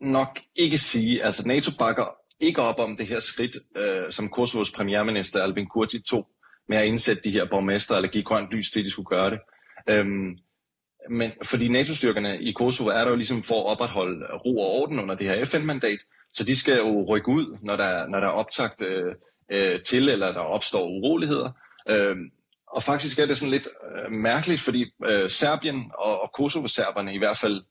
nok 0.00 0.38
ikke 0.54 0.78
sige. 0.78 1.24
Altså 1.24 1.48
NATO 1.48 1.70
bakker 1.78 2.06
ikke 2.40 2.62
op 2.62 2.78
om 2.78 2.96
det 2.96 3.06
her 3.06 3.18
skridt, 3.18 3.56
øh, 3.76 4.10
som 4.10 4.28
Kosovos 4.28 4.72
premierminister 4.72 5.42
Albin 5.42 5.66
Kurti 5.66 6.00
tog 6.00 6.28
med 6.68 6.78
at 6.78 6.84
indsætte 6.84 7.22
de 7.22 7.30
her 7.30 7.46
borgmestre, 7.50 7.96
eller 7.96 8.08
give 8.08 8.24
grønt 8.24 8.50
lys 8.50 8.70
til, 8.70 8.80
at 8.80 8.84
de 8.84 8.90
skulle 8.90 9.06
gøre 9.06 9.30
det. 9.30 9.38
Øhm, 9.88 10.38
men 11.10 11.30
fordi 11.44 11.68
NATO-styrkerne 11.68 12.42
i 12.42 12.52
Kosovo 12.52 12.88
er 12.90 13.04
der 13.04 13.10
jo 13.10 13.16
ligesom 13.16 13.42
for 13.42 13.60
at 13.60 13.66
opretholde 13.66 14.26
ro 14.26 14.58
og 14.58 14.70
orden 14.70 15.00
under 15.00 15.14
det 15.14 15.26
her 15.26 15.44
FN-mandat, 15.44 15.98
så 16.32 16.44
de 16.44 16.56
skal 16.56 16.76
jo 16.76 17.06
rykke 17.08 17.28
ud, 17.28 17.58
når 17.62 17.76
der, 17.76 18.06
når 18.06 18.20
der 18.20 18.26
er 18.26 18.32
optagt 18.32 18.82
øh, 18.86 19.14
øh, 19.50 19.82
til, 19.82 20.08
eller 20.08 20.32
der 20.32 20.40
opstår 20.40 20.86
uroligheder. 20.86 21.50
Øh, 21.88 22.16
og 22.66 22.82
faktisk 22.82 23.18
er 23.18 23.26
det 23.26 23.38
sådan 23.38 23.50
lidt 23.50 23.68
øh, 23.96 24.12
mærkeligt, 24.12 24.60
fordi 24.60 24.84
øh, 25.04 25.30
Serbien 25.30 25.90
og, 25.98 26.20
og 26.22 26.30
Kosovo-serberne 26.32 27.14
i 27.14 27.18
hvert 27.18 27.38
fald 27.38 27.62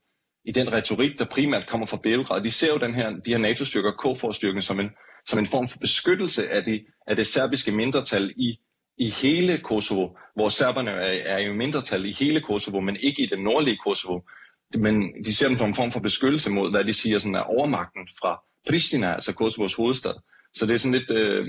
i 0.46 0.52
den 0.52 0.72
retorik, 0.72 1.20
der 1.20 1.26
primært 1.26 1.68
kommer 1.68 1.88
fra 1.88 1.98
Belgrad, 2.04 2.44
de 2.44 2.52
ser 2.52 2.74
jo 2.74 2.78
den 2.78 2.96
her, 2.96 3.10
de 3.10 3.32
her 3.32 3.38
NATO-styrker, 3.38 3.92
KFOR-styrken, 3.92 4.62
som 4.62 4.80
en, 4.80 4.90
som 5.26 5.40
en 5.40 5.46
form 5.46 5.68
for 5.68 5.78
beskyttelse 5.80 6.50
af, 6.50 6.64
de, 6.64 6.86
af 7.08 7.16
det 7.16 7.28
serbiske 7.28 7.72
mindretal 7.72 8.34
i, 8.38 8.60
i 8.98 9.10
hele 9.10 9.58
Kosovo, 9.58 10.10
hvor 10.36 10.50
serberne 10.50 10.92
er, 10.92 11.36
er 11.36 11.40
jo 11.40 11.54
mindretal 11.54 12.06
i 12.06 12.12
hele 12.12 12.42
Kosovo, 12.42 12.80
men 12.80 12.96
ikke 12.96 13.24
i 13.24 13.26
det 13.26 13.40
nordlige 13.40 13.78
Kosovo. 13.88 14.20
Men 14.78 15.24
de 15.26 15.36
ser 15.36 15.48
dem 15.48 15.58
som 15.58 15.68
en 15.68 15.76
form 15.76 15.92
for 15.92 16.00
beskyttelse 16.00 16.52
mod, 16.52 16.72
hvad 16.72 16.84
de 16.84 16.94
siger 16.94 17.20
sådan 17.20 17.36
er 17.36 17.42
overmagten 17.42 18.08
fra 18.20 18.42
Pristina, 18.68 19.14
altså 19.14 19.34
Kosovos 19.34 19.76
hovedstad. 19.76 20.14
Så 20.54 20.66
det 20.66 20.74
er 20.74 20.78
sådan 20.78 21.00
lidt, 21.00 21.12
øh, 21.12 21.44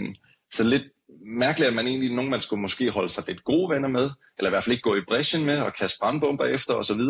så 0.53 0.65
lidt 0.65 0.83
mærkeligt, 1.27 1.69
at 1.69 1.75
man 1.75 1.87
egentlig, 1.87 2.15
nogen 2.15 2.31
man 2.31 2.41
skulle 2.41 2.61
måske 2.61 2.91
holde 2.91 3.09
sig 3.09 3.25
lidt 3.27 3.45
gode 3.45 3.71
venner 3.75 3.89
med, 3.89 4.11
eller 4.39 4.51
i 4.51 4.53
hvert 4.53 4.65
fald 4.65 4.73
ikke 4.73 4.89
gå 4.91 4.97
i 4.97 5.05
bræschen 5.09 5.45
med 5.45 5.59
og 5.59 5.75
kaste 5.75 5.99
brandbomber 6.01 6.45
efter 6.45 6.75
osv. 6.75 7.01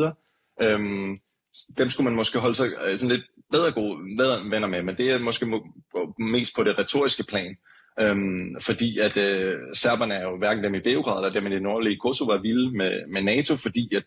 Øhm, 0.61 1.19
dem 1.79 1.89
skulle 1.89 2.05
man 2.05 2.17
måske 2.17 2.39
holde 2.39 2.55
sig 2.55 2.69
øh, 2.85 2.99
sådan 2.99 3.17
lidt 3.17 3.27
bedre 3.51 3.73
gode 3.73 4.17
bedre 4.19 4.51
venner 4.51 4.69
med, 4.69 4.83
men 4.83 4.97
det 4.97 5.11
er 5.11 5.19
måske 5.19 5.47
mest 6.19 6.55
på 6.57 6.65
det 6.65 6.79
retoriske 6.79 7.25
plan. 7.29 7.57
Øhm, 8.01 8.61
fordi 8.61 8.99
at 8.99 9.17
øh, 9.17 9.59
serberne 9.75 10.15
er 10.15 10.23
jo 10.23 10.37
hverken 10.37 10.65
dem 10.65 10.75
i 10.75 10.81
Beograd 10.81 11.17
eller 11.17 11.41
dem 11.41 11.47
i 11.47 11.55
det 11.55 11.63
nordlige 11.63 11.99
Kosovo 11.99 12.33
er 12.33 12.41
vilde 12.41 12.77
med, 12.77 13.07
med 13.13 13.23
NATO, 13.23 13.57
fordi 13.57 13.95
at 13.95 14.05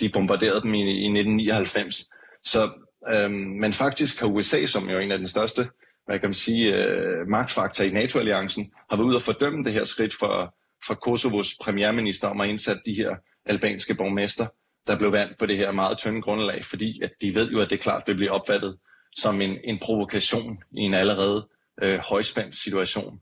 de 0.00 0.08
bombarderede 0.08 0.62
dem 0.62 0.74
i, 0.74 0.78
i 0.78 1.08
1999. 1.20 1.96
Så, 2.44 2.70
øhm, 3.12 3.32
men 3.32 3.72
faktisk 3.72 4.20
har 4.20 4.26
USA, 4.26 4.66
som 4.66 4.90
jo 4.90 4.96
er 4.96 5.00
en 5.00 5.12
af 5.12 5.18
den 5.18 5.26
største 5.26 5.62
hvad 6.10 6.18
kan 6.18 6.28
man 6.28 6.34
sige, 6.34 6.74
øh, 6.74 7.28
magtfaktor 7.28 7.84
i 7.84 7.90
NATO-alliancen, 7.90 8.72
har 8.90 8.96
været 8.96 9.06
ude 9.06 9.16
at 9.16 9.22
fordømme 9.22 9.64
det 9.64 9.72
her 9.72 9.84
skridt 9.84 10.14
fra, 10.14 10.54
fra 10.86 10.94
Kosovos 10.94 11.48
premierminister 11.62 12.28
om 12.28 12.40
at 12.40 12.48
indsætte 12.48 12.82
de 12.86 12.94
her 12.94 13.16
albanske 13.46 13.94
borgmester 13.94 14.46
der 14.86 14.98
blev 14.98 15.12
valgt 15.12 15.38
på 15.38 15.46
det 15.46 15.56
her 15.56 15.72
meget 15.72 15.98
tynde 15.98 16.22
grundlag, 16.22 16.64
fordi 16.64 17.00
at 17.02 17.10
de 17.20 17.34
ved 17.34 17.50
jo, 17.50 17.60
at 17.60 17.70
det 17.70 17.80
klart 17.80 18.02
vil 18.06 18.14
blive 18.14 18.30
opfattet 18.30 18.78
som 19.16 19.40
en, 19.40 19.58
en 19.64 19.78
provokation 19.78 20.62
i 20.72 20.80
en 20.80 20.94
allerede 20.94 21.48
øh, 21.82 21.98
højspændt 21.98 22.54
situation. 22.54 23.20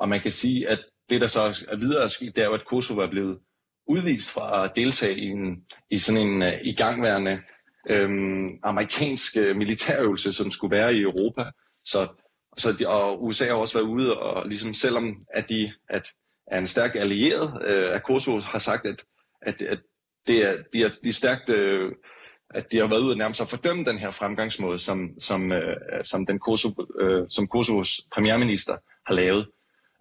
Og 0.00 0.08
man 0.08 0.20
kan 0.20 0.30
sige, 0.30 0.68
at 0.68 0.78
det, 1.10 1.20
der 1.20 1.26
så 1.26 1.40
er 1.68 1.76
videre 1.76 2.02
er 2.02 2.06
sket, 2.06 2.36
det 2.36 2.42
er 2.42 2.46
jo, 2.46 2.54
at 2.54 2.64
Kosovo 2.64 3.00
er 3.00 3.10
blevet 3.10 3.38
udvist 3.86 4.30
fra 4.32 4.64
at 4.64 4.72
deltage 4.76 5.18
i, 5.18 5.26
en, 5.26 5.64
i 5.90 5.98
sådan 5.98 6.20
en 6.28 6.42
uh, 6.42 6.52
igangværende 6.62 7.40
øhm, 7.88 8.48
amerikansk 8.62 9.36
uh, 9.36 9.56
militærøvelse, 9.56 10.32
som 10.32 10.50
skulle 10.50 10.76
være 10.76 10.94
i 10.94 11.00
Europa. 11.00 11.44
Så, 11.84 12.08
så 12.56 12.72
de, 12.72 12.88
og 12.88 13.24
USA 13.24 13.46
har 13.46 13.54
også 13.54 13.78
været 13.78 13.88
ude, 13.88 14.18
og 14.18 14.48
ligesom 14.48 14.74
selvom 14.74 15.16
at 15.34 15.48
de 15.48 15.72
at 15.88 16.06
er 16.50 16.58
en 16.58 16.66
stærk 16.66 16.94
allieret, 16.94 17.62
øh, 17.64 17.94
at 17.94 18.02
Kosovo 18.02 18.40
har 18.40 18.58
sagt, 18.58 18.86
at, 18.86 19.02
at, 19.42 19.62
at 19.62 19.78
det 20.26 20.36
er, 20.36 20.56
de, 20.72 20.82
er, 20.82 20.90
de 21.04 21.08
er 21.08 21.12
stærkt, 21.12 21.50
øh, 21.50 21.92
at 22.54 22.72
de 22.72 22.78
har 22.78 22.86
været 22.86 23.00
ude 23.00 23.12
og 23.12 23.18
nærmest 23.18 23.40
at 23.40 23.48
fordømme 23.48 23.84
den 23.84 23.98
her 23.98 24.10
fremgangsmåde, 24.10 24.78
som, 24.78 25.20
som, 25.20 25.52
øh, 25.52 25.76
som, 26.02 26.26
den 26.26 26.38
Kosovo, 26.38 26.86
øh, 27.00 27.26
som 27.28 27.48
Kosovos 27.48 28.00
premierminister 28.14 28.76
har 29.06 29.14
lavet. 29.14 29.48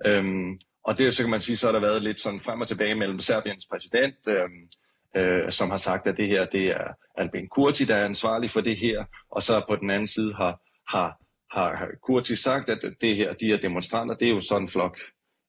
Øhm, 0.05 0.59
og 0.83 0.97
det 0.97 1.13
så 1.13 1.23
kan 1.23 1.31
man 1.31 1.39
sige, 1.39 1.57
så 1.57 1.67
har 1.67 1.71
der 1.71 1.79
været 1.79 2.03
lidt 2.03 2.19
sådan 2.19 2.39
frem 2.39 2.61
og 2.61 2.67
tilbage 2.67 2.95
mellem 2.95 3.19
Serbiens 3.19 3.67
præsident, 3.71 4.15
øhm, 4.27 4.69
øh, 5.15 5.51
som 5.51 5.69
har 5.69 5.77
sagt, 5.77 6.07
at 6.07 6.17
det 6.17 6.27
her 6.27 6.45
det 6.45 6.65
er 6.67 6.93
Albin 7.17 7.47
Kurti, 7.47 7.85
der 7.85 7.95
er 7.95 8.05
ansvarlig 8.05 8.49
for 8.51 8.61
det 8.61 8.77
her, 8.77 9.05
og 9.31 9.43
så 9.43 9.65
på 9.69 9.75
den 9.75 9.89
anden 9.89 10.07
side 10.07 10.33
har, 10.33 10.61
har, 10.87 11.17
har 11.51 11.87
Kurti 12.03 12.35
sagt, 12.35 12.69
at 12.69 12.79
det 13.01 13.15
her, 13.15 13.33
de 13.33 13.45
her 13.45 13.57
demonstranter, 13.57 14.15
det 14.15 14.27
er 14.27 14.33
jo 14.33 14.41
sådan 14.41 14.61
en 14.61 14.67
flok 14.67 14.97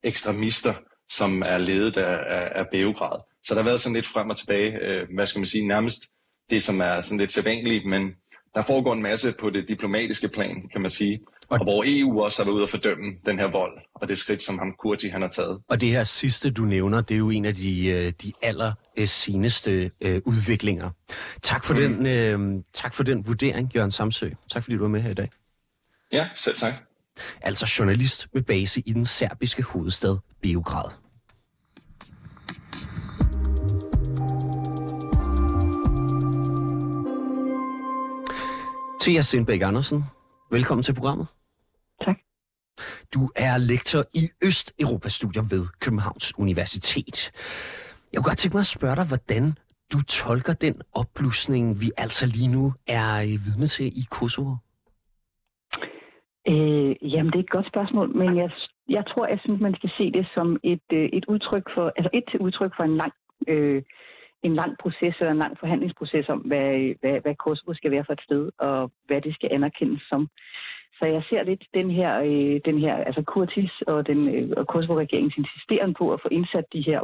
ekstremister, 0.03 0.75
som 1.09 1.43
er 1.43 1.59
ledet 1.59 1.97
af, 1.97 2.19
af, 2.37 2.53
af 2.55 2.67
Beograd. 2.73 3.21
Så 3.43 3.55
der 3.55 3.63
har 3.63 3.69
været 3.69 3.81
sådan 3.81 3.95
lidt 3.95 4.07
frem 4.07 4.31
og 4.31 4.37
tilbage, 4.37 4.79
øh, 4.83 5.09
hvad 5.15 5.27
skal 5.27 5.39
man 5.39 5.47
sige, 5.47 5.69
nærmest 5.69 6.01
det, 6.51 6.63
som 6.63 6.81
er 6.81 7.01
sådan 7.01 7.19
lidt 7.19 7.33
sædvanligt, 7.33 7.87
men 7.87 8.15
der 8.55 8.63
foregår 8.63 8.93
en 8.93 9.03
masse 9.03 9.35
på 9.41 9.51
det 9.51 9.69
diplomatiske 9.69 10.29
plan, 10.29 10.69
kan 10.73 10.81
man 10.81 10.91
sige. 10.91 11.21
Og, 11.51 11.59
og 11.59 11.65
hvor 11.65 11.85
EU 11.87 12.23
også 12.23 12.43
har 12.43 12.45
været 12.45 12.55
ude 12.55 12.63
at 12.63 12.71
fordømme 12.71 13.05
den 13.27 13.39
her 13.39 13.47
vold, 13.47 13.79
og 13.95 14.09
det 14.09 14.19
skridt, 14.19 14.43
som 14.43 14.59
ham 14.59 14.75
Kurti 14.79 15.09
han 15.09 15.23
har 15.23 15.29
taget. 15.29 15.61
Og 15.69 15.81
det 15.81 15.89
her 15.89 16.05
sidste, 16.05 16.51
du 16.51 16.63
nævner, 16.63 17.01
det 17.01 17.15
er 17.15 17.19
jo 17.19 17.31
en 17.31 17.45
af 17.45 17.55
de, 17.55 17.87
øh, 17.87 18.13
de 18.23 18.33
aller 18.43 18.73
seneste 19.07 19.91
øh, 20.01 20.23
udviklinger. 20.25 20.91
Tak 21.43 21.65
for, 21.65 21.75
mm. 21.75 21.81
den, 21.81 22.07
øh, 22.07 22.63
tak 22.73 22.95
for 22.95 23.03
den 23.03 23.27
vurdering, 23.27 23.73
Jørgen 23.75 23.91
Samsø. 23.91 24.31
Tak 24.51 24.63
fordi 24.63 24.77
du 24.77 24.83
var 24.83 24.89
med 24.89 25.01
her 25.01 25.11
i 25.11 25.15
dag. 25.15 25.31
Ja, 26.13 26.29
selv 26.37 26.57
tak. 26.57 26.75
Altså 27.41 27.75
journalist 27.79 28.27
med 28.35 28.43
base 28.43 28.83
i 28.87 28.93
den 28.93 29.05
serbiske 29.05 29.63
hovedstad 29.63 30.17
Beograd. 30.43 30.91
Thea 39.01 39.23
Sindbæk 39.23 39.63
Andersen, 39.63 40.05
velkommen 40.51 40.83
til 40.83 40.95
programmet. 40.95 41.27
Du 43.15 43.23
er 43.37 43.55
lektor 43.71 44.03
i 44.21 44.23
Østeuropa-studier 44.49 45.45
ved 45.53 45.63
Københavns 45.85 46.39
Universitet. 46.39 47.17
Jeg 48.13 48.17
kunne 48.19 48.31
godt 48.31 48.39
tænke 48.39 48.57
mig 48.57 48.67
at 48.69 48.75
spørge 48.77 48.97
dig, 48.97 49.07
hvordan 49.13 49.45
du 49.93 49.99
tolker 50.03 50.55
den 50.67 50.75
opblusning, 51.01 51.65
vi 51.83 51.89
altså 52.05 52.25
lige 52.37 52.51
nu 52.57 52.65
er 52.99 53.11
øh, 53.27 53.37
vidne 53.47 53.67
til 53.67 53.87
i 54.03 54.05
Kosovo? 54.17 54.53
Øh, 56.53 56.93
jamen, 57.13 57.31
det 57.33 57.39
er 57.39 57.47
et 57.49 57.57
godt 57.57 57.69
spørgsmål, 57.73 58.09
men 58.21 58.37
jeg, 58.37 58.51
jeg 58.89 59.05
tror, 59.11 59.27
jeg 59.27 59.41
synes, 59.45 59.61
man 59.61 59.75
skal 59.75 59.91
se 59.99 60.13
det 60.13 60.27
som 60.35 60.49
et, 60.63 60.87
øh, 60.93 61.09
et 61.19 61.25
udtryk 61.33 61.67
for, 61.75 61.93
altså 61.97 62.11
et 62.19 62.25
til 62.31 62.41
udtryk 62.41 62.73
for 62.77 62.85
en 62.85 62.97
lang 62.97 63.13
øh, 63.49 63.83
en 64.43 64.55
lang 64.55 64.73
proces 64.83 65.15
eller 65.21 65.31
en 65.31 65.45
lang 65.45 65.59
forhandlingsproces 65.59 66.29
om, 66.29 66.39
hvad, 66.39 66.95
hvad, 67.01 67.21
hvad 67.21 67.35
Kosovo 67.35 67.75
skal 67.75 67.91
være 67.91 68.05
for 68.07 68.13
et 68.13 68.27
sted, 68.29 68.51
og 68.59 68.93
hvad 69.07 69.21
det 69.21 69.35
skal 69.35 69.49
anerkendes 69.53 70.03
som. 70.09 70.29
Så 71.01 71.07
jeg 71.07 71.23
ser 71.31 71.43
lidt 71.43 71.65
den 71.75 71.91
her, 71.91 72.13
øh, 72.21 72.61
den 72.65 72.79
her 72.79 72.95
altså 73.09 73.23
Kurtis 73.23 73.73
og, 73.87 74.07
den, 74.07 74.21
øh, 74.35 74.51
og 74.57 74.67
Kosovo-regeringens 74.67 75.37
insisteren 75.39 75.95
på 75.95 76.13
at 76.13 76.21
få 76.23 76.29
indsat 76.31 76.65
de 76.73 76.83
her, 76.83 77.01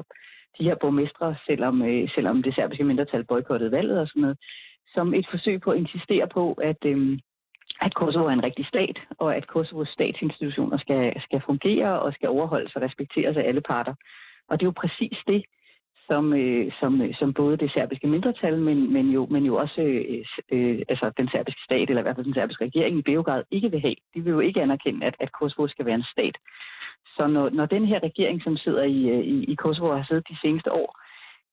de 0.59 0.65
her 0.65 0.75
borgmestre, 0.81 1.37
selvom, 1.47 1.83
øh, 1.83 2.09
selvom 2.15 2.43
det 2.43 2.55
serbiske 2.55 2.85
mindretal 2.85 3.25
boykottede 3.25 3.73
valget 3.73 4.01
og 4.01 4.09
sådan 4.09 4.23
noget, 4.23 4.39
som 4.95 5.15
et 5.15 5.27
forsøg 5.31 5.61
på 5.61 5.71
at 5.71 5.79
insistere 5.79 6.29
på, 6.29 6.53
at, 6.53 6.81
øh, 6.85 7.19
at 7.81 7.95
Kosovo 7.95 8.27
er 8.27 8.31
en 8.31 8.43
rigtig 8.49 8.67
stat, 8.67 8.99
og 9.19 9.37
at 9.37 9.47
Kosovos 9.47 9.89
statsinstitutioner 9.89 10.79
skal, 10.79 11.21
skal 11.21 11.41
fungere 11.47 12.01
og 12.01 12.13
skal 12.13 12.29
overholdes 12.29 12.77
og 12.77 12.83
respekteres 12.83 13.37
af 13.37 13.49
alle 13.49 13.61
parter. 13.61 13.95
Og 14.49 14.61
det 14.61 14.65
er 14.65 14.73
jo 14.73 14.83
præcis 14.83 15.19
det, 15.27 15.45
som, 16.09 16.33
øh, 16.33 16.73
som, 16.81 17.03
øh, 17.03 17.15
som 17.19 17.35
både 17.35 17.57
det 17.57 17.73
serbiske 17.73 18.07
mindretal, 18.07 18.59
men, 18.59 18.93
men, 18.93 19.11
jo, 19.11 19.27
men 19.31 19.45
jo 19.45 19.57
også 19.57 19.81
øh, 19.81 20.25
øh, 20.53 20.83
altså 20.89 21.11
den 21.17 21.29
serbiske 21.29 21.61
stat, 21.65 21.89
eller 21.89 22.01
i 22.01 22.03
hvert 22.03 22.17
fald 22.17 22.27
den 22.27 22.35
serbiske 22.35 22.65
regering 22.65 22.99
i 22.99 23.03
Beograd, 23.03 23.43
ikke 23.51 23.71
vil 23.71 23.81
have. 23.81 23.97
De 24.15 24.21
vil 24.25 24.31
jo 24.31 24.41
ikke 24.41 24.63
anerkende, 24.63 25.07
at, 25.07 25.17
at 25.21 25.33
Kosovo 25.33 25.69
skal 25.69 25.87
være 25.87 25.95
en 25.95 26.13
stat. 26.13 26.37
Så 27.17 27.27
når, 27.27 27.51
når 27.51 27.67
den 27.67 27.85
her 27.87 28.01
regering, 28.03 28.43
som 28.43 28.57
sidder 28.57 28.85
i, 28.85 29.09
øh, 29.11 29.25
i, 29.35 29.45
i 29.45 29.55
Kosovo 29.55 29.89
og 29.89 29.97
har 29.97 30.07
siddet 30.09 30.29
de 30.29 30.41
seneste 30.43 30.73
år, 30.73 30.91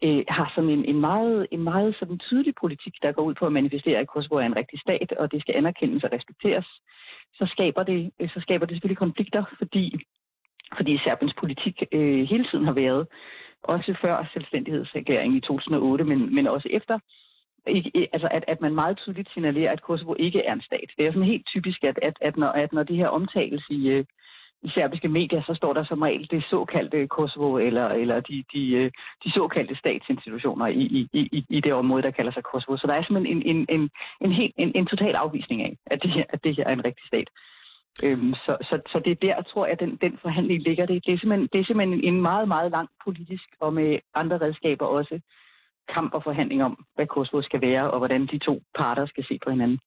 øh, 0.05 0.23
har 0.27 0.51
sådan 0.55 0.69
en, 0.69 0.85
en 0.85 0.99
meget, 0.99 1.47
en 1.51 1.63
meget 1.63 1.95
sådan 1.99 2.19
tydelig 2.19 2.53
politik, 2.61 2.93
der 3.01 3.11
går 3.11 3.23
ud 3.23 3.33
på 3.33 3.45
at 3.45 3.51
manifestere, 3.51 3.99
at 3.99 4.07
Kosovo 4.07 4.35
er 4.35 4.45
en 4.45 4.55
rigtig 4.55 4.79
stat, 4.79 5.11
og 5.11 5.31
det 5.31 5.41
skal 5.41 5.55
anerkendes 5.55 6.03
og 6.03 6.11
respekteres, 6.13 6.67
så 7.33 7.45
skaber 7.53 7.83
det, 7.83 8.11
øh, 8.19 8.29
så 8.29 8.39
skaber 8.39 8.65
det 8.65 8.73
selvfølgelig 8.75 9.03
konflikter, 9.05 9.43
fordi, 9.57 9.85
fordi 10.77 10.97
Serbiens 10.97 11.35
politik 11.39 11.83
øh, 11.91 12.23
hele 12.31 12.45
tiden 12.51 12.65
har 12.65 12.73
været, 12.73 13.07
også 13.63 13.95
før 14.01 14.29
selvstændighedsregeringen 14.33 15.37
i 15.37 15.41
2008, 15.41 16.03
men, 16.03 16.35
men 16.35 16.47
også 16.47 16.67
efter, 16.71 16.99
ikke, 17.67 18.07
altså 18.13 18.27
at, 18.31 18.43
at 18.47 18.61
man 18.61 18.75
meget 18.75 18.97
tydeligt 18.97 19.33
signalerer, 19.33 19.71
at 19.71 19.81
Kosovo 19.81 20.15
ikke 20.19 20.39
er 20.39 20.53
en 20.53 20.61
stat. 20.61 20.89
Det 20.97 21.05
er 21.05 21.11
sådan 21.11 21.33
helt 21.33 21.47
typisk, 21.47 21.83
at, 21.83 21.99
at, 22.01 22.17
at, 22.21 22.37
når, 22.37 22.47
at 22.47 22.73
når 22.73 22.83
det 22.83 22.95
her 22.95 23.07
omtales 23.07 23.63
i, 23.69 23.87
øh, 23.89 24.05
i 24.63 24.69
serbiske 24.69 25.07
medier, 25.07 25.43
så 25.43 25.53
står 25.53 25.73
der 25.73 25.85
som 25.85 26.01
regel 26.01 26.27
det 26.31 26.43
såkaldte 26.49 27.07
Kosovo, 27.07 27.57
eller, 27.57 27.87
eller 27.87 28.19
de, 28.19 28.43
de, 28.53 28.71
øh, 28.71 28.91
de 29.23 29.31
såkaldte 29.31 29.75
statsinstitutioner 29.75 30.67
i, 30.67 30.81
i, 30.81 31.09
i, 31.13 31.45
i 31.49 31.59
det 31.59 31.73
område, 31.73 32.03
der 32.03 32.11
kalder 32.11 32.31
sig 32.31 32.43
Kosovo. 32.43 32.77
Så 32.77 32.87
der 32.87 32.93
er 32.93 33.03
simpelthen 33.03 33.37
en, 33.37 33.55
en, 33.55 33.65
en, 33.69 33.89
en, 34.21 34.31
helt, 34.31 34.53
en, 34.57 34.71
en 34.75 34.85
total 34.85 35.15
afvisning 35.15 35.61
af, 35.61 35.77
at 35.85 36.03
det 36.03 36.11
her, 36.11 36.23
at 36.29 36.43
det 36.43 36.55
her 36.55 36.63
er 36.63 36.73
en 36.73 36.85
rigtig 36.85 37.07
stat. 37.07 37.29
Øhm, 38.03 38.33
så, 38.33 38.57
så, 38.61 38.81
så 38.91 39.01
det 39.05 39.11
er 39.11 39.25
der, 39.27 39.41
tror 39.41 39.65
jeg, 39.67 39.79
den, 39.79 39.97
den 40.01 40.17
forhandling 40.21 40.63
ligger. 40.63 40.85
Det, 40.85 41.05
det, 41.05 41.13
er 41.13 41.17
simpelthen, 41.17 41.49
det 41.53 41.59
er 41.59 41.65
simpelthen 41.65 42.03
en 42.03 42.21
meget, 42.21 42.47
meget 42.47 42.71
lang 42.71 42.89
politisk, 43.05 43.47
og 43.59 43.73
med 43.73 43.99
andre 44.15 44.37
redskaber 44.37 44.85
også, 44.85 45.19
kamp 45.93 46.13
og 46.13 46.23
forhandling 46.23 46.63
om, 46.63 46.85
hvad 46.95 47.07
Kosovo 47.07 47.41
skal 47.41 47.61
være, 47.61 47.91
og 47.91 47.97
hvordan 47.97 48.27
de 48.27 48.37
to 48.37 48.61
parter 48.77 49.05
skal 49.05 49.25
se 49.29 49.39
på 49.43 49.49
hinanden. 49.49 49.79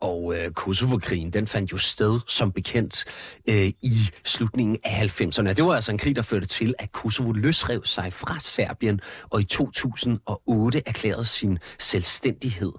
Og 0.00 0.34
øh, 0.36 0.50
Kosovo-krigen, 0.50 1.30
den 1.30 1.46
fandt 1.46 1.72
jo 1.72 1.78
sted, 1.78 2.20
som 2.26 2.52
bekendt, 2.52 3.04
øh, 3.48 3.68
i 3.82 3.94
slutningen 4.24 4.78
af 4.84 4.90
90'erne. 4.90 5.52
Det 5.52 5.64
var 5.64 5.74
altså 5.74 5.92
en 5.92 5.98
krig, 5.98 6.16
der 6.16 6.22
førte 6.22 6.46
til, 6.46 6.74
at 6.78 6.92
Kosovo 6.92 7.32
løsrev 7.32 7.84
sig 7.84 8.12
fra 8.12 8.38
Serbien, 8.38 9.00
og 9.30 9.40
i 9.40 9.44
2008 9.44 10.82
erklærede 10.86 11.24
sin 11.24 11.58
selvstændighed. 11.78 12.72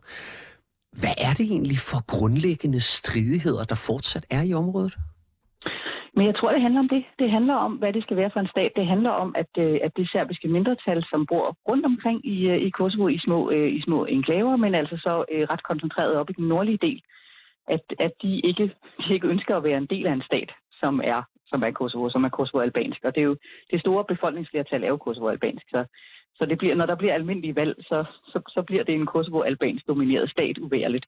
Hvad 1.02 1.16
er 1.28 1.34
det 1.38 1.46
egentlig 1.56 1.80
for 1.90 2.00
grundlæggende 2.14 2.82
stridigheder, 2.82 3.64
der 3.64 3.76
fortsat 3.88 4.26
er 4.30 4.44
i 4.50 4.54
området? 4.54 4.94
Men 6.16 6.26
jeg 6.28 6.36
tror, 6.36 6.52
det 6.52 6.62
handler 6.62 6.80
om 6.80 6.90
det. 6.90 7.04
Det 7.20 7.32
handler 7.32 7.54
om, 7.54 7.74
hvad 7.74 7.94
det 7.94 8.04
skal 8.04 8.18
være 8.18 8.32
for 8.34 8.40
en 8.40 8.54
stat. 8.56 8.72
Det 8.76 8.88
handler 8.88 9.10
om, 9.10 9.36
at, 9.38 9.52
øh, 9.58 9.80
at 9.84 9.92
det 9.98 10.10
serbiske 10.10 10.48
mindretal, 10.48 11.06
som 11.10 11.26
bor 11.26 11.58
rundt 11.70 11.86
omkring 11.86 12.26
i, 12.26 12.48
øh, 12.50 12.62
i 12.68 12.70
Kosovo 12.70 13.08
i 13.08 13.20
små, 13.20 13.52
øh, 13.52 13.70
i 13.74 13.82
små 13.82 14.06
enklaver, 14.06 14.56
men 14.56 14.76
altså 14.76 14.98
så 14.98 15.26
ret 15.52 15.64
koncentreret 15.64 16.16
op 16.16 16.30
i 16.30 16.34
den 16.34 16.48
nordlige 16.48 16.80
del, 16.82 17.02
at, 17.68 17.84
at 18.00 18.12
de, 18.22 18.40
ikke, 18.40 18.72
de 19.08 19.14
ikke 19.14 19.28
ønsker 19.28 19.58
at 19.58 19.64
være 19.64 19.78
en 19.78 19.92
del 19.94 20.06
af 20.08 20.14
en 20.14 20.28
stat, 20.30 20.52
som 20.82 21.02
er, 21.04 21.22
som 21.48 21.64
er 21.64 21.72
Kosovo, 21.72 22.10
som 22.10 22.24
er 22.24 22.30
Kosovo-albansk. 22.30 23.00
Og 23.04 23.16
det 23.16 23.22
er 23.22 23.26
jo 23.32 23.38
det 23.72 23.80
store 23.80 24.06
befolkningsflertal 24.06 24.84
er 24.84 24.88
jo 24.88 24.98
Kosovo-albansk. 24.98 25.66
Så, 25.70 25.86
så 26.36 26.46
det 26.46 26.58
bliver, 26.58 26.76
når 26.76 26.86
der 26.86 26.96
bliver 26.96 27.14
almindelige 27.14 27.56
valg, 27.56 27.76
så, 27.80 28.06
så, 28.28 28.42
så 28.48 28.62
bliver 28.62 28.84
det 28.84 28.96
en 28.96 29.06
Kosovo-albansk 29.06 29.88
domineret 29.88 30.30
stat 30.30 30.58
uværligt. 30.58 31.06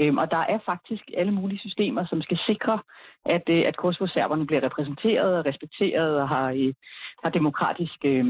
Øhm, 0.00 0.18
og 0.18 0.30
der 0.30 0.36
er 0.36 0.58
faktisk 0.66 1.02
alle 1.16 1.32
mulige 1.32 1.58
systemer, 1.58 2.06
som 2.06 2.22
skal 2.22 2.38
sikre, 2.46 2.78
at, 3.24 3.42
øh, 3.48 3.62
at 3.66 3.76
Kosovo-serberne 3.76 4.46
bliver 4.46 4.62
repræsenteret 4.62 5.38
og 5.38 5.46
respekteret 5.46 6.20
og 6.20 6.28
har, 6.28 6.50
øh, 6.50 6.74
har 7.22 7.30
demokratisk, 7.30 7.98
øh, 8.04 8.24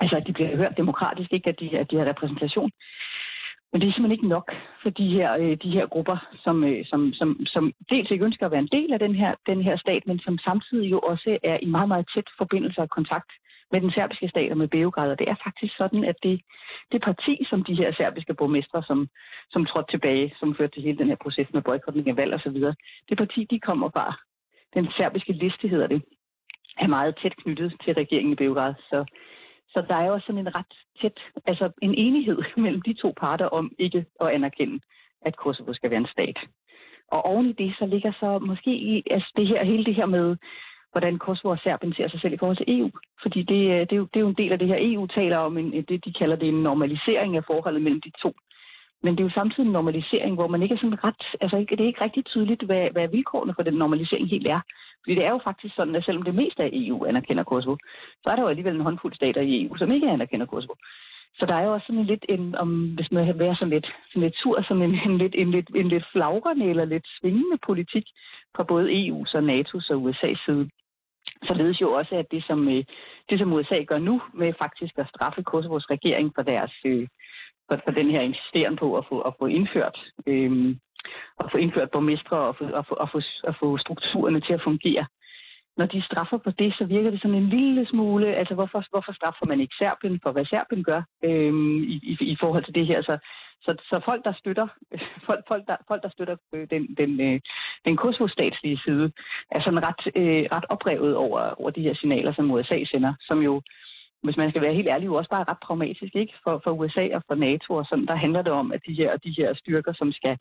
altså 0.00 0.16
at 0.16 0.26
de 0.26 0.32
bliver 0.32 0.56
hørt 0.56 0.76
demokratisk, 0.76 1.32
ikke 1.32 1.50
at 1.50 1.60
de, 1.60 1.78
at 1.78 1.90
de 1.90 1.96
har 1.96 2.04
repræsentation. 2.04 2.70
Men 3.72 3.80
det 3.80 3.88
er 3.88 3.92
simpelthen 3.92 4.18
ikke 4.18 4.28
nok 4.36 4.52
for 4.82 4.90
de 4.90 5.08
her, 5.08 5.36
øh, 5.40 5.56
de 5.62 5.70
her 5.70 5.86
grupper, 5.86 6.16
som, 6.44 6.64
øh, 6.64 6.84
som, 6.86 7.12
som, 7.12 7.46
som 7.46 7.72
dels 7.90 8.10
ikke 8.10 8.24
ønsker 8.24 8.46
at 8.46 8.52
være 8.52 8.66
en 8.66 8.74
del 8.78 8.92
af 8.92 8.98
den 8.98 9.14
her, 9.14 9.34
den 9.46 9.62
her 9.62 9.76
stat, 9.76 10.02
men 10.06 10.18
som 10.18 10.38
samtidig 10.38 10.90
jo 10.90 10.98
også 10.98 11.38
er 11.42 11.58
i 11.62 11.66
meget, 11.66 11.88
meget 11.88 12.06
tæt 12.14 12.28
forbindelse 12.38 12.80
og 12.80 12.90
kontakt 12.90 13.30
med 13.72 13.80
den 13.80 13.90
serbiske 13.90 14.28
stat 14.28 14.50
og 14.50 14.58
med 14.58 14.68
Beograd. 14.68 15.10
Og 15.10 15.18
det 15.18 15.28
er 15.28 15.34
faktisk 15.44 15.76
sådan, 15.76 16.04
at 16.04 16.16
det, 16.22 16.40
det 16.92 17.02
parti, 17.02 17.46
som 17.50 17.64
de 17.64 17.74
her 17.74 17.92
serbiske 17.92 18.34
borgmestre, 18.34 18.82
som, 18.82 19.08
som 19.50 19.66
trådte 19.66 19.92
tilbage, 19.92 20.34
som 20.38 20.56
førte 20.56 20.74
til 20.74 20.82
hele 20.82 20.98
den 20.98 21.08
her 21.08 21.16
proces 21.22 21.48
med 21.52 21.62
boykotning 21.62 22.08
af 22.08 22.16
valg 22.16 22.34
osv., 22.34 22.58
det 23.08 23.18
parti, 23.18 23.46
de 23.50 23.60
kommer 23.60 23.90
fra. 23.90 24.06
Den 24.74 24.88
serbiske 24.96 25.32
liste 25.32 25.68
hedder 25.68 25.86
det, 25.86 26.02
er 26.80 26.86
meget 26.86 27.18
tæt 27.22 27.36
knyttet 27.36 27.74
til 27.84 27.94
regeringen 27.94 28.32
i 28.32 28.36
Beograd. 28.36 28.74
Så, 28.90 29.04
så 29.68 29.84
der 29.88 29.94
er 29.94 30.06
jo 30.06 30.20
sådan 30.20 30.38
en 30.38 30.54
ret 30.54 30.74
tæt, 31.00 31.18
altså 31.46 31.70
en 31.82 31.94
enighed 31.94 32.38
mellem 32.64 32.82
de 32.82 32.92
to 32.92 33.14
parter 33.20 33.46
om 33.46 33.72
ikke 33.78 34.04
at 34.20 34.28
anerkende, 34.28 34.80
at 35.22 35.36
Kosovo 35.36 35.72
skal 35.72 35.90
være 35.90 36.00
en 36.00 36.14
stat. 36.14 36.38
Og 37.08 37.24
oven 37.24 37.46
i 37.46 37.52
det, 37.52 37.74
så 37.78 37.86
ligger 37.86 38.12
så 38.20 38.38
måske 38.38 38.70
i, 38.70 39.02
altså 39.10 39.32
det 39.36 39.48
her, 39.48 39.64
hele 39.64 39.84
det 39.84 39.94
her 39.94 40.06
med 40.06 40.36
hvordan 40.96 41.18
Kosovo 41.18 41.48
og 41.52 41.58
Serbien 41.58 41.94
ser 41.94 42.08
sig 42.08 42.20
selv 42.20 42.34
i 42.34 42.40
forhold 42.40 42.56
til 42.56 42.70
EU. 42.76 42.90
Fordi 43.22 43.40
det, 43.52 43.62
øh, 43.74 43.80
det, 43.88 43.92
er, 43.92 44.00
jo, 44.02 44.06
det 44.12 44.18
er 44.18 44.26
jo 44.26 44.32
en 44.34 44.40
del 44.42 44.52
af 44.52 44.58
det 44.58 44.68
her, 44.68 44.78
EU 44.80 45.06
taler 45.06 45.38
om, 45.38 45.58
en, 45.58 45.72
det 45.88 46.04
de 46.04 46.12
kalder 46.20 46.36
det 46.36 46.48
en 46.48 46.62
normalisering 46.62 47.36
af 47.36 47.44
forholdet 47.44 47.82
mellem 47.82 48.00
de 48.00 48.12
to. 48.22 48.30
Men 49.02 49.12
det 49.12 49.20
er 49.20 49.28
jo 49.28 49.38
samtidig 49.40 49.66
en 49.66 49.72
normalisering, 49.72 50.34
hvor 50.34 50.48
man 50.48 50.62
ikke 50.62 50.74
er 50.74 50.78
sådan 50.78 51.04
ret, 51.04 51.24
altså 51.40 51.56
ikke, 51.56 51.76
det 51.76 51.82
er 51.82 51.92
ikke 51.92 52.04
rigtig 52.04 52.24
tydeligt, 52.24 52.62
hvad, 52.62 52.90
hvad 52.92 53.08
vilkårene 53.08 53.54
for 53.54 53.62
den 53.62 53.74
normalisering 53.74 54.28
helt 54.28 54.46
er. 54.46 54.60
Fordi 55.02 55.14
det 55.14 55.24
er 55.24 55.30
jo 55.30 55.40
faktisk 55.44 55.74
sådan, 55.74 55.96
at 55.96 56.04
selvom 56.04 56.22
det 56.22 56.34
meste 56.34 56.62
af 56.62 56.70
EU 56.72 57.04
anerkender 57.04 57.44
Kosovo, 57.44 57.76
så 58.22 58.30
er 58.30 58.36
der 58.36 58.42
jo 58.42 58.48
alligevel 58.48 58.74
en 58.74 58.86
håndfuld 58.88 59.14
stater 59.14 59.40
i 59.40 59.62
EU, 59.62 59.76
som 59.76 59.92
ikke 59.92 60.10
anerkender 60.10 60.46
Kosovo. 60.46 60.74
Så 61.38 61.46
der 61.46 61.54
er 61.54 61.64
jo 61.64 61.72
også 61.72 61.86
sådan 61.86 62.00
en 62.00 62.06
lidt, 62.06 62.24
en, 62.28 62.54
om, 62.54 62.70
hvis 62.94 63.12
man 63.12 63.26
vil 63.26 63.38
være 63.38 63.56
sådan 63.56 63.74
lidt, 63.76 63.88
sådan 64.08 64.22
lidt 64.22 64.36
sur, 64.36 64.62
sådan 64.62 64.82
en, 64.82 64.94
en, 65.10 65.18
lidt, 65.18 65.34
en, 65.38 65.50
lidt, 65.50 65.68
en 65.74 65.88
lidt 65.88 66.06
flagrende 66.12 66.66
eller 66.70 66.84
lidt 66.84 67.06
svingende 67.20 67.58
politik 67.66 68.06
fra 68.56 68.62
både 68.62 68.86
EU's 69.00 69.32
og 69.36 69.42
NATO's 69.50 69.88
og 69.92 69.98
USA's 70.08 70.44
side. 70.44 70.70
Således 71.42 71.80
jo 71.80 71.92
også, 71.92 72.14
at 72.14 72.30
det 72.30 72.44
som, 72.44 72.68
øh, 72.68 72.84
det, 73.30 73.38
som 73.38 73.52
USA 73.52 73.82
gør 73.82 73.98
nu 73.98 74.22
med 74.34 74.52
faktisk 74.58 74.98
at 74.98 75.08
straffe 75.08 75.42
Kosovos 75.42 75.90
regering 75.90 76.32
for 76.34 76.42
deres 76.42 76.72
øh, 76.86 77.08
for, 77.68 77.80
for 77.84 77.90
den 77.90 78.10
her 78.10 78.20
insisteren 78.20 78.76
på 78.76 78.96
at 78.96 79.04
få, 79.08 79.20
at 79.20 79.34
få 79.38 79.46
indført 79.46 79.98
øh, 80.26 80.76
at 81.40 81.48
få 81.52 81.58
indført 81.58 81.90
borgmestre 81.90 82.36
og 82.36 82.56
få, 82.56 82.64
at 82.64 82.86
få, 82.88 82.94
at 82.94 83.08
få, 83.12 83.20
at 83.44 83.56
få 83.60 83.78
strukturerne 83.78 84.40
til 84.40 84.52
at 84.52 84.62
fungere. 84.64 85.06
Når 85.76 85.86
de 85.86 86.02
straffer 86.02 86.38
på 86.38 86.50
det, 86.50 86.74
så 86.78 86.84
virker 86.84 87.10
det 87.10 87.22
sådan 87.22 87.36
en 87.36 87.48
lille 87.48 87.86
smule, 87.86 88.34
altså 88.34 88.54
hvorfor, 88.54 88.84
hvorfor 88.90 89.12
straffer 89.12 89.46
man 89.46 89.60
ikke 89.60 89.74
Serbien 89.78 90.20
for, 90.22 90.32
hvad 90.32 90.44
Serbien 90.44 90.84
gør 90.84 91.02
øhm, 91.24 91.82
i, 91.82 91.96
i, 92.02 92.16
i 92.20 92.36
forhold 92.40 92.64
til 92.64 92.74
det 92.74 92.86
her? 92.86 93.02
Så 93.02 93.18
så, 93.66 93.72
så 93.90 94.00
folk, 94.04 94.24
der 94.24 94.32
støtter, 94.32 94.68
folk, 95.28 95.42
folk, 95.48 95.66
der, 95.66 95.76
folk, 95.88 96.02
der 96.02 96.08
støtter 96.08 96.36
øh, 96.54 96.66
den, 96.70 96.82
den, 97.00 97.20
øh, 97.20 97.40
den 97.84 97.96
Kosovo-statslige 97.96 98.80
side, 98.84 99.12
er 99.50 99.60
sådan 99.60 99.82
ret, 99.88 100.02
øh, 100.16 100.44
ret 100.52 100.66
oprevet 100.68 101.16
over, 101.16 101.40
over 101.60 101.70
de 101.70 101.82
her 101.82 101.94
signaler, 101.94 102.32
som 102.34 102.50
USA 102.50 102.84
sender, 102.84 103.14
som 103.20 103.38
jo, 103.42 103.62
hvis 104.26 104.36
man 104.36 104.50
skal 104.50 104.62
være 104.62 104.74
helt 104.74 104.88
ærlig, 104.88 105.06
jo 105.06 105.14
også 105.14 105.30
bare 105.30 105.48
ret 105.48 105.62
pragmatisk 105.66 106.12
ikke? 106.16 106.34
For, 106.44 106.60
for 106.64 106.70
USA 106.70 107.06
og 107.16 107.22
for 107.28 107.34
NATO. 107.34 107.74
Og 107.74 107.86
sådan, 107.86 108.06
der 108.06 108.22
handler 108.24 108.42
det 108.42 108.52
om, 108.52 108.72
at 108.72 108.80
de 108.86 108.94
her, 108.94 109.16
de 109.16 109.34
her 109.38 109.54
styrker, 109.54 109.92
som 109.92 110.12
skal 110.12 110.38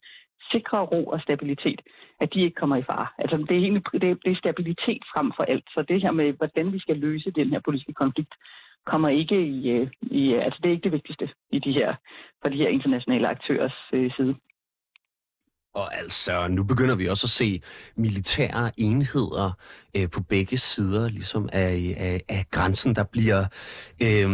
sikre 0.51 0.79
ro 0.79 1.05
og 1.05 1.21
stabilitet, 1.21 1.81
at 2.21 2.33
de 2.33 2.41
ikke 2.41 2.55
kommer 2.55 2.75
i 2.75 2.83
fare. 2.83 3.07
Altså, 3.17 3.37
det 3.37 3.51
er, 3.57 3.61
egentlig, 3.65 3.83
det, 3.93 4.25
det 4.25 4.31
er 4.31 4.43
stabilitet 4.43 5.03
frem 5.13 5.31
for 5.35 5.43
alt. 5.43 5.65
Så 5.73 5.81
det 5.89 6.01
her 6.01 6.11
med, 6.11 6.33
hvordan 6.33 6.73
vi 6.73 6.79
skal 6.79 6.97
løse 6.97 7.31
den 7.31 7.49
her 7.49 7.59
politiske 7.59 7.93
konflikt, 7.93 8.33
kommer 8.85 9.09
ikke 9.09 9.41
i, 9.45 9.69
øh, 9.69 9.87
i 10.01 10.33
altså 10.33 10.59
det 10.61 10.67
er 10.69 10.73
ikke 10.73 10.83
det 10.83 10.91
vigtigste 10.91 11.29
i 11.51 11.59
de 11.59 11.71
her, 11.71 11.95
for 12.41 12.49
de 12.49 12.57
her 12.57 12.67
internationale 12.67 13.27
aktørers 13.27 13.77
øh, 13.93 14.11
side. 14.17 14.35
Og 15.75 15.97
altså, 15.97 16.47
nu 16.47 16.63
begynder 16.63 16.95
vi 16.95 17.07
også 17.07 17.25
at 17.25 17.29
se 17.29 17.61
militære 17.95 18.71
enheder 18.77 19.51
øh, 19.95 20.09
på 20.09 20.21
begge 20.21 20.57
sider 20.57 21.09
ligesom 21.09 21.49
af, 21.53 21.95
af, 21.97 22.21
af 22.29 22.45
grænsen, 22.51 22.95
der 22.95 23.03
bliver, 23.03 23.45
øh, 24.01 24.29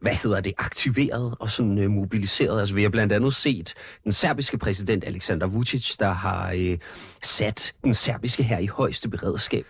hvad 0.00 0.14
hedder 0.22 0.40
det, 0.40 0.52
aktiveret 0.58 1.34
og 1.40 1.50
sådan 1.50 1.78
øh, 1.78 1.90
mobiliseret. 1.90 2.60
Altså, 2.60 2.74
vi 2.74 2.82
har 2.82 2.88
blandt 2.88 3.12
andet 3.12 3.34
set 3.34 3.74
den 4.04 4.12
serbiske 4.12 4.58
præsident 4.58 5.04
Alexander 5.04 5.46
Vucic, 5.46 5.96
der 5.96 6.10
har 6.12 6.52
øh, 6.56 6.78
sat 7.22 7.72
den 7.84 7.94
serbiske 7.94 8.42
her 8.42 8.58
i 8.58 8.66
højeste 8.66 9.08
beredskab. 9.08 9.66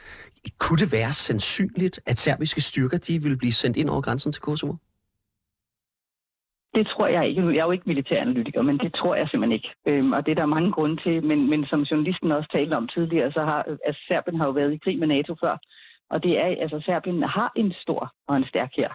Kunne 0.58 0.78
det 0.78 0.92
være 0.92 1.12
sandsynligt, 1.12 2.00
at 2.06 2.18
serbiske 2.18 2.60
styrker 2.60 2.98
de 2.98 3.22
ville 3.22 3.36
blive 3.36 3.52
sendt 3.52 3.76
ind 3.76 3.90
over 3.90 4.00
grænsen 4.00 4.32
til 4.32 4.42
Kosovo? 4.42 4.74
Det 6.74 6.86
tror 6.86 7.06
jeg 7.06 7.28
ikke. 7.28 7.42
Jeg 7.42 7.58
er 7.58 7.64
jo 7.64 7.70
ikke 7.70 7.88
militæranalytiker, 7.92 8.62
men 8.62 8.78
det 8.78 8.94
tror 8.94 9.14
jeg 9.14 9.28
simpelthen 9.28 9.58
ikke. 9.58 9.70
Øhm, 9.86 10.12
og 10.12 10.26
det 10.26 10.32
er 10.32 10.40
der 10.40 10.46
mange 10.46 10.72
grunde 10.72 11.02
til. 11.02 11.24
Men, 11.24 11.50
men 11.50 11.66
som 11.66 11.82
journalisten 11.82 12.32
også 12.32 12.48
talte 12.52 12.74
om 12.74 12.88
tidligere, 12.88 13.32
så 13.32 13.40
har 13.40 13.62
altså, 13.86 14.02
Serbien 14.08 14.38
har 14.38 14.46
jo 14.46 14.52
været 14.52 14.72
i 14.72 14.78
krig 14.84 14.98
med 14.98 15.06
NATO 15.06 15.34
før. 15.40 15.56
Og 16.10 16.22
det 16.22 16.38
er, 16.38 16.46
altså 16.64 16.82
Serbien 16.84 17.22
har 17.22 17.52
en 17.56 17.74
stor 17.82 18.12
og 18.28 18.36
en 18.36 18.46
stærk 18.48 18.72
her. 18.76 18.90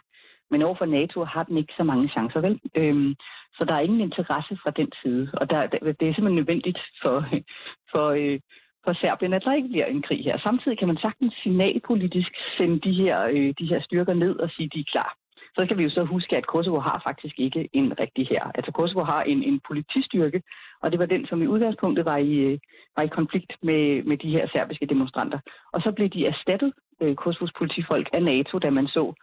Men 0.51 0.61
overfor 0.61 0.85
NATO 0.85 1.23
har 1.23 1.43
den 1.43 1.57
ikke 1.57 1.73
så 1.77 1.83
mange 1.83 2.09
chancer, 2.09 2.39
vel? 2.41 2.59
Øhm, 2.75 3.15
så 3.57 3.65
der 3.65 3.75
er 3.75 3.79
ingen 3.79 4.01
interesse 4.01 4.57
fra 4.63 4.71
den 4.71 4.91
side. 5.03 5.29
Og 5.33 5.49
der, 5.49 5.67
det 5.67 6.07
er 6.07 6.13
simpelthen 6.13 6.35
nødvendigt 6.35 6.79
for, 7.01 7.25
for, 7.91 8.07
øh, 8.09 8.39
for 8.85 8.93
Serbien, 8.93 9.33
at 9.33 9.43
der 9.45 9.53
ikke 9.53 9.67
bliver 9.69 9.85
en 9.85 10.01
krig 10.01 10.23
her. 10.23 10.37
Samtidig 10.37 10.79
kan 10.79 10.87
man 10.87 10.97
sagtens 10.97 11.33
signalpolitisk 11.43 12.31
sende 12.57 12.79
de 12.79 12.93
her, 12.93 13.23
øh, 13.23 13.53
de 13.59 13.65
her 13.71 13.81
styrker 13.81 14.13
ned 14.13 14.35
og 14.35 14.49
sige, 14.49 14.65
at 14.65 14.73
de 14.73 14.79
er 14.79 14.91
klar. 14.91 15.15
Så 15.59 15.65
skal 15.65 15.77
vi 15.77 15.83
jo 15.83 15.89
så 15.89 16.03
huske, 16.03 16.37
at 16.37 16.47
Kosovo 16.47 16.79
har 16.79 17.01
faktisk 17.03 17.39
ikke 17.39 17.69
en 17.73 17.99
rigtig 17.99 18.27
her. 18.27 18.43
Altså 18.55 18.71
Kosovo 18.71 19.03
har 19.03 19.23
en, 19.23 19.43
en 19.43 19.59
politistyrke, 19.67 20.41
og 20.81 20.91
det 20.91 20.99
var 20.99 21.05
den, 21.05 21.25
som 21.25 21.41
i 21.41 21.47
udgangspunktet 21.47 22.05
var 22.05 22.17
i, 22.17 22.33
øh, 22.33 22.59
var 22.95 23.03
i 23.03 23.07
konflikt 23.07 23.51
med, 23.63 24.03
med 24.03 24.17
de 24.17 24.31
her 24.31 24.47
serbiske 24.47 24.85
demonstranter. 24.85 25.39
Og 25.71 25.81
så 25.81 25.91
blev 25.91 26.09
de 26.09 26.25
erstattet 26.25 26.73
øh, 27.01 27.15
Kosovos 27.15 27.51
politifolk 27.57 28.09
af 28.13 28.23
NATO, 28.23 28.59
da 28.59 28.69
man 28.69 28.87
så 28.87 29.13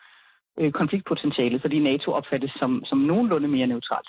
øh, 0.59 0.73
konfliktpotentialet, 0.73 1.61
fordi 1.61 1.79
NATO 1.79 2.13
opfattes 2.13 2.53
som, 2.59 2.85
som 2.85 2.99
nogenlunde 2.99 3.49
mere 3.49 3.67
neutralt. 3.67 4.09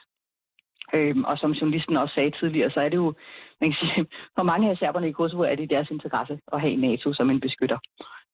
Øhm, 0.93 1.23
og 1.23 1.37
som 1.37 1.51
journalisten 1.51 1.97
også 1.97 2.15
sagde 2.15 2.31
tidligere, 2.31 2.71
så 2.71 2.79
er 2.79 2.89
det 2.89 2.97
jo, 2.97 3.13
man 3.61 3.69
kan 3.71 3.79
sige, 3.79 4.05
for 4.37 4.43
mange 4.43 4.69
af 4.69 4.77
serberne 4.77 5.09
i 5.09 5.11
Kosovo 5.11 5.43
er 5.43 5.55
det 5.55 5.69
deres 5.69 5.89
interesse 5.91 6.39
at 6.53 6.61
have 6.61 6.75
NATO 6.75 7.13
som 7.13 7.29
en 7.29 7.39
beskytter. 7.39 7.77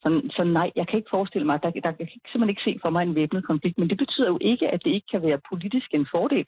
Så, 0.04 0.22
så 0.36 0.44
nej, 0.44 0.72
jeg 0.76 0.88
kan 0.88 0.98
ikke 0.98 1.16
forestille 1.18 1.46
mig, 1.46 1.64
der, 1.64 1.70
der 1.70 1.94
jeg 2.00 2.08
kan 2.10 2.22
simpelthen 2.32 2.50
ikke 2.50 2.68
se 2.68 2.80
for 2.82 2.90
mig 2.90 3.04
en 3.04 3.16
væbnet 3.16 3.46
konflikt, 3.46 3.78
men 3.78 3.90
det 3.90 3.98
betyder 3.98 4.28
jo 4.28 4.38
ikke, 4.42 4.70
at 4.70 4.84
det 4.86 4.92
ikke 4.92 5.08
kan 5.12 5.22
være 5.22 5.40
politisk 5.50 5.90
en 5.94 6.08
fordel, 6.12 6.48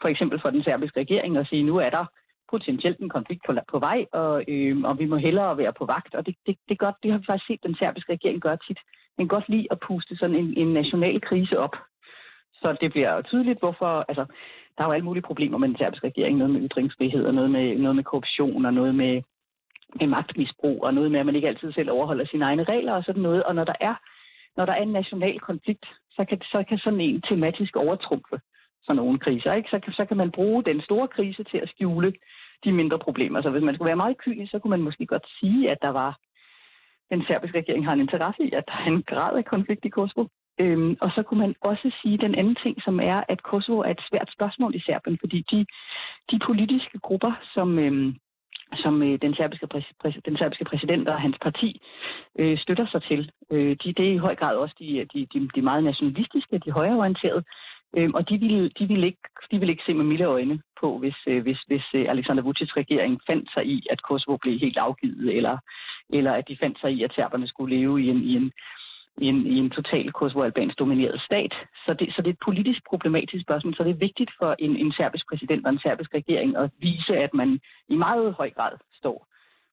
for 0.00 0.08
eksempel 0.08 0.40
for 0.40 0.50
den 0.50 0.62
serbiske 0.62 1.00
regering, 1.00 1.36
at 1.36 1.46
sige, 1.46 1.62
nu 1.62 1.76
er 1.76 1.90
der 1.90 2.04
potentielt 2.50 2.98
en 3.00 3.08
konflikt 3.08 3.42
på, 3.46 3.52
på 3.72 3.78
vej, 3.78 4.06
og, 4.12 4.44
øh, 4.48 4.82
og 4.84 4.98
vi 4.98 5.06
må 5.06 5.16
hellere 5.16 5.58
være 5.58 5.72
på 5.78 5.84
vagt. 5.84 6.14
Og 6.14 6.26
det, 6.26 6.34
det, 6.46 6.56
det, 6.68 6.78
godt, 6.78 6.96
det 7.02 7.10
har 7.10 7.18
vi 7.18 7.24
faktisk 7.26 7.46
set 7.46 7.62
den 7.62 7.76
serbiske 7.78 8.12
regering 8.12 8.40
gøre 8.40 8.58
tit. 8.66 8.78
Den 9.18 9.28
godt 9.28 9.48
lide 9.48 9.66
at 9.70 9.80
puste 9.86 10.16
sådan 10.16 10.36
en, 10.36 10.54
en 10.56 10.72
national 10.72 11.20
krise 11.20 11.58
op. 11.58 11.76
Så 12.52 12.76
det 12.80 12.90
bliver 12.90 13.22
tydeligt, 13.22 13.58
hvorfor... 13.58 14.04
Altså, 14.08 14.24
der 14.76 14.82
er 14.82 14.88
jo 14.88 14.92
alle 14.92 15.04
mulige 15.04 15.28
problemer 15.30 15.58
med 15.58 15.68
den 15.68 15.76
serbiske 15.76 16.06
regering. 16.06 16.38
Noget 16.38 16.52
med 16.52 16.68
ytringsfrihed, 16.70 17.24
og 17.26 17.34
noget 17.34 17.50
med, 17.50 17.78
noget 17.78 17.96
med 17.96 18.04
korruption, 18.04 18.66
og 18.66 18.74
noget 18.74 18.94
med, 18.94 19.22
med 20.00 20.06
magtmisbrug, 20.06 20.84
og 20.84 20.94
noget 20.94 21.10
med, 21.10 21.20
at 21.20 21.26
man 21.26 21.34
ikke 21.34 21.48
altid 21.48 21.72
selv 21.72 21.90
overholder 21.90 22.26
sine 22.26 22.44
egne 22.44 22.64
regler 22.64 22.92
og 22.92 23.04
sådan 23.04 23.22
noget. 23.22 23.42
Og 23.42 23.54
når 23.54 23.64
der 23.64 23.74
er, 23.80 23.94
når 24.56 24.66
der 24.66 24.72
er 24.72 24.82
en 24.82 24.92
national 24.92 25.40
konflikt, 25.40 25.86
så 26.10 26.24
kan, 26.24 26.38
så 26.42 26.64
kan 26.68 26.78
sådan 26.78 27.00
en 27.00 27.22
tematisk 27.22 27.76
overtrumfe 27.76 28.40
sådan 28.86 28.96
nogle 28.96 29.18
kriser. 29.18 29.52
Ikke? 29.52 29.68
Så, 29.70 29.78
kan, 29.78 29.92
så 29.92 30.04
kan 30.04 30.16
man 30.16 30.30
bruge 30.30 30.64
den 30.64 30.80
store 30.80 31.08
krise 31.08 31.44
til 31.44 31.58
at 31.58 31.68
skjule 31.68 32.12
de 32.64 32.72
mindre 32.72 32.98
problemer. 32.98 33.42
Så 33.42 33.50
hvis 33.50 33.62
man 33.62 33.74
skulle 33.74 33.86
være 33.86 34.02
meget 34.04 34.18
kynisk, 34.18 34.50
så 34.50 34.58
kunne 34.58 34.70
man 34.76 34.82
måske 34.82 35.06
godt 35.06 35.26
sige, 35.40 35.70
at 35.70 35.78
der 35.82 35.88
var 35.88 36.18
den 37.10 37.24
serbiske 37.26 37.58
regering 37.58 37.84
har 37.84 37.92
en 37.92 38.00
interesse 38.00 38.42
i, 38.42 38.52
at 38.52 38.64
der 38.68 38.72
er 38.72 38.86
en 38.86 39.02
grad 39.02 39.36
af 39.36 39.44
konflikt 39.44 39.84
i 39.84 39.88
Kosovo. 39.88 40.26
Øhm, 40.60 40.96
og 41.00 41.10
så 41.14 41.22
kunne 41.22 41.40
man 41.40 41.54
også 41.60 41.90
sige 42.02 42.18
den 42.18 42.34
anden 42.34 42.56
ting, 42.62 42.82
som 42.82 43.00
er, 43.00 43.22
at 43.28 43.42
Kosovo 43.42 43.78
er 43.80 43.90
et 43.90 44.06
svært 44.10 44.30
spørgsmål 44.36 44.74
i 44.74 44.80
Serbien, 44.80 45.18
fordi 45.20 45.44
de, 45.50 45.66
de 46.30 46.38
politiske 46.46 46.98
grupper, 46.98 47.32
som, 47.54 47.78
øhm, 47.78 48.16
som 48.74 49.02
øh, 49.02 49.18
den, 49.22 49.34
serbiske 49.34 49.66
præs, 49.66 49.84
den 50.24 50.36
serbiske 50.36 50.64
præsident 50.64 51.08
og 51.08 51.20
hans 51.20 51.36
parti 51.42 51.80
øh, 52.38 52.58
støtter 52.58 52.86
sig 52.86 53.02
til, 53.02 53.30
øh, 53.50 53.76
de, 53.84 53.92
det 53.92 54.08
er 54.08 54.12
i 54.12 54.24
høj 54.26 54.34
grad 54.34 54.56
også 54.56 54.74
de, 54.78 55.06
de, 55.14 55.26
de, 55.32 55.48
de 55.54 55.62
meget 55.62 55.84
nationalistiske, 55.84 56.58
de 56.58 56.70
højreorienterede, 56.70 57.44
øh, 57.96 58.10
og 58.14 58.28
de 58.28 58.38
ville, 58.38 58.70
de, 58.78 58.86
ville 58.88 59.06
ikke, 59.06 59.28
de 59.50 59.58
ville 59.58 59.72
ikke 59.72 59.86
se 59.86 59.94
med 59.94 60.04
milde 60.04 60.24
øjne 60.24 60.60
på, 60.80 60.98
hvis, 60.98 61.18
øh, 61.26 61.42
hvis, 61.42 61.58
hvis 61.66 61.84
øh, 61.94 62.06
Alexander 62.08 62.42
Vucic's 62.42 62.76
regering 62.76 63.20
fandt 63.26 63.52
sig 63.54 63.66
i, 63.66 63.86
at 63.90 64.02
Kosovo 64.02 64.36
blev 64.36 64.58
helt 64.58 64.78
afgivet, 64.78 65.36
eller, 65.36 65.58
eller 66.10 66.32
at 66.32 66.48
de 66.48 66.56
fandt 66.60 66.80
sig 66.80 66.92
i, 66.92 67.02
at 67.02 67.12
serberne 67.14 67.48
skulle 67.48 67.76
leve 67.76 68.02
i 68.02 68.08
en, 68.08 68.22
i 68.22 68.36
en, 68.36 68.52
i 69.18 69.26
en, 69.26 69.46
i 69.46 69.56
en 69.58 69.70
total 69.70 70.12
kosovo-albansk 70.12 70.78
domineret 70.78 71.20
stat. 71.20 71.54
Så 71.86 71.94
det, 71.98 72.14
så 72.14 72.22
det 72.22 72.28
er 72.28 72.32
et 72.32 72.46
politisk 72.48 72.80
problematisk 72.90 73.42
spørgsmål, 73.42 73.74
så 73.74 73.84
det 73.84 73.90
er 73.90 74.04
vigtigt 74.08 74.30
for 74.38 74.56
en, 74.58 74.76
en 74.76 74.92
serbisk 74.92 75.24
præsident 75.28 75.66
og 75.66 75.72
en 75.72 75.78
serbisk 75.78 76.14
regering 76.14 76.56
at 76.56 76.70
vise, 76.78 77.16
at 77.16 77.34
man 77.34 77.60
i 77.88 77.94
meget 77.94 78.34
høj 78.34 78.50
grad 78.50 78.72
står 79.00 79.26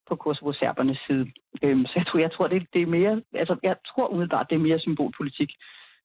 på 0.08 0.16
Kosovo-serbernes 0.16 1.00
side. 1.08 1.26
Øhm, 1.64 1.86
så 1.86 1.94
jeg 1.96 2.08
tror, 2.08 2.20
jeg 2.20 2.32
tror 2.32 2.48
det, 2.48 2.68
det 2.74 2.82
er 2.82 2.86
mere, 2.98 3.22
altså 3.34 3.56
jeg 3.64 3.76
tror 3.88 4.08
umiddelbart, 4.08 4.50
det 4.50 4.56
er 4.56 4.68
mere 4.68 4.80
symbolpolitik 4.80 5.52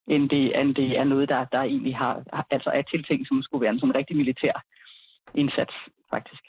end 0.09 0.29
det, 0.31 0.61
end 0.61 0.75
det 0.75 0.99
er 0.99 1.05
noget, 1.05 1.29
der, 1.29 1.45
der 1.45 1.63
egentlig 1.63 1.97
har, 1.97 2.45
altså 2.51 2.71
er 2.71 2.83
tiltænkt, 2.83 3.29
som 3.29 3.43
skulle 3.43 3.63
være 3.63 3.73
en 3.73 3.81
sådan 3.81 3.95
rigtig 3.95 4.17
militær 4.17 4.65
indsats, 5.35 5.75
faktisk. 6.11 6.43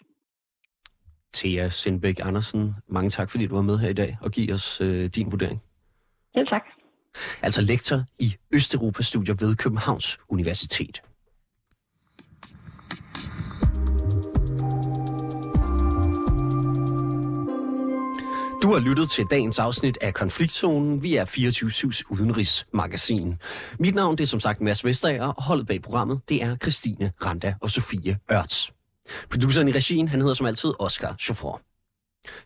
Thea 1.33 1.69
Sindbæk 1.69 2.19
Andersen, 2.23 2.75
mange 2.87 3.09
tak, 3.09 3.31
fordi 3.31 3.47
du 3.47 3.55
var 3.55 3.61
med 3.61 3.77
her 3.77 3.89
i 3.89 3.93
dag 3.93 4.17
og 4.21 4.31
giver 4.31 4.53
os 4.53 4.81
øh, 4.81 5.05
din 5.15 5.31
vurdering. 5.31 5.61
Ja, 6.35 6.43
tak. 6.43 6.65
Altså 7.41 7.61
lektor 7.61 8.03
i 8.19 8.35
Østeuropa-studier 8.53 9.35
ved 9.39 9.55
Københavns 9.55 10.17
Universitet. 10.29 11.01
Du 18.61 18.73
har 18.73 18.79
lyttet 18.79 19.09
til 19.09 19.25
dagens 19.31 19.59
afsnit 19.59 19.97
af 20.01 20.13
Konfliktzonen. 20.13 21.03
Vi 21.03 21.15
er 21.15 21.25
24-7's 21.25 22.03
udenrigsmagasin. 22.09 23.35
Mit 23.79 23.95
navn 23.95 24.17
det 24.17 24.23
er 24.23 24.27
som 24.27 24.39
sagt 24.39 24.61
Mads 24.61 24.85
Vestager, 24.85 25.27
og 25.27 25.43
holdet 25.43 25.67
bag 25.67 25.81
programmet 25.81 26.21
det 26.29 26.43
er 26.43 26.55
Christine 26.55 27.11
Randa 27.25 27.55
og 27.61 27.69
Sofie 27.69 28.19
Ørts. 28.31 28.71
Produceren 29.29 29.67
i 29.67 29.71
regien, 29.71 30.07
han 30.07 30.19
hedder 30.19 30.33
som 30.33 30.45
altid 30.45 30.73
Oscar 30.79 31.15
Chauffeur. 31.19 31.61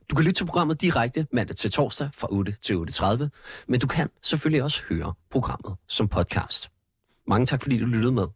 Du 0.10 0.16
kan 0.16 0.26
lytte 0.26 0.40
til 0.40 0.46
programmet 0.46 0.82
direkte 0.82 1.28
mandag 1.32 1.56
til 1.56 1.72
torsdag 1.72 2.10
fra 2.14 2.28
8 2.32 2.56
til 2.62 2.74
8.30, 2.74 3.28
men 3.68 3.80
du 3.80 3.88
kan 3.88 4.10
selvfølgelig 4.22 4.64
også 4.64 4.82
høre 4.90 5.14
programmet 5.32 5.76
som 5.88 6.08
podcast. 6.08 6.70
Mange 7.28 7.46
tak, 7.46 7.62
fordi 7.62 7.78
du 7.78 7.86
lyttede 7.86 8.14
med. 8.14 8.28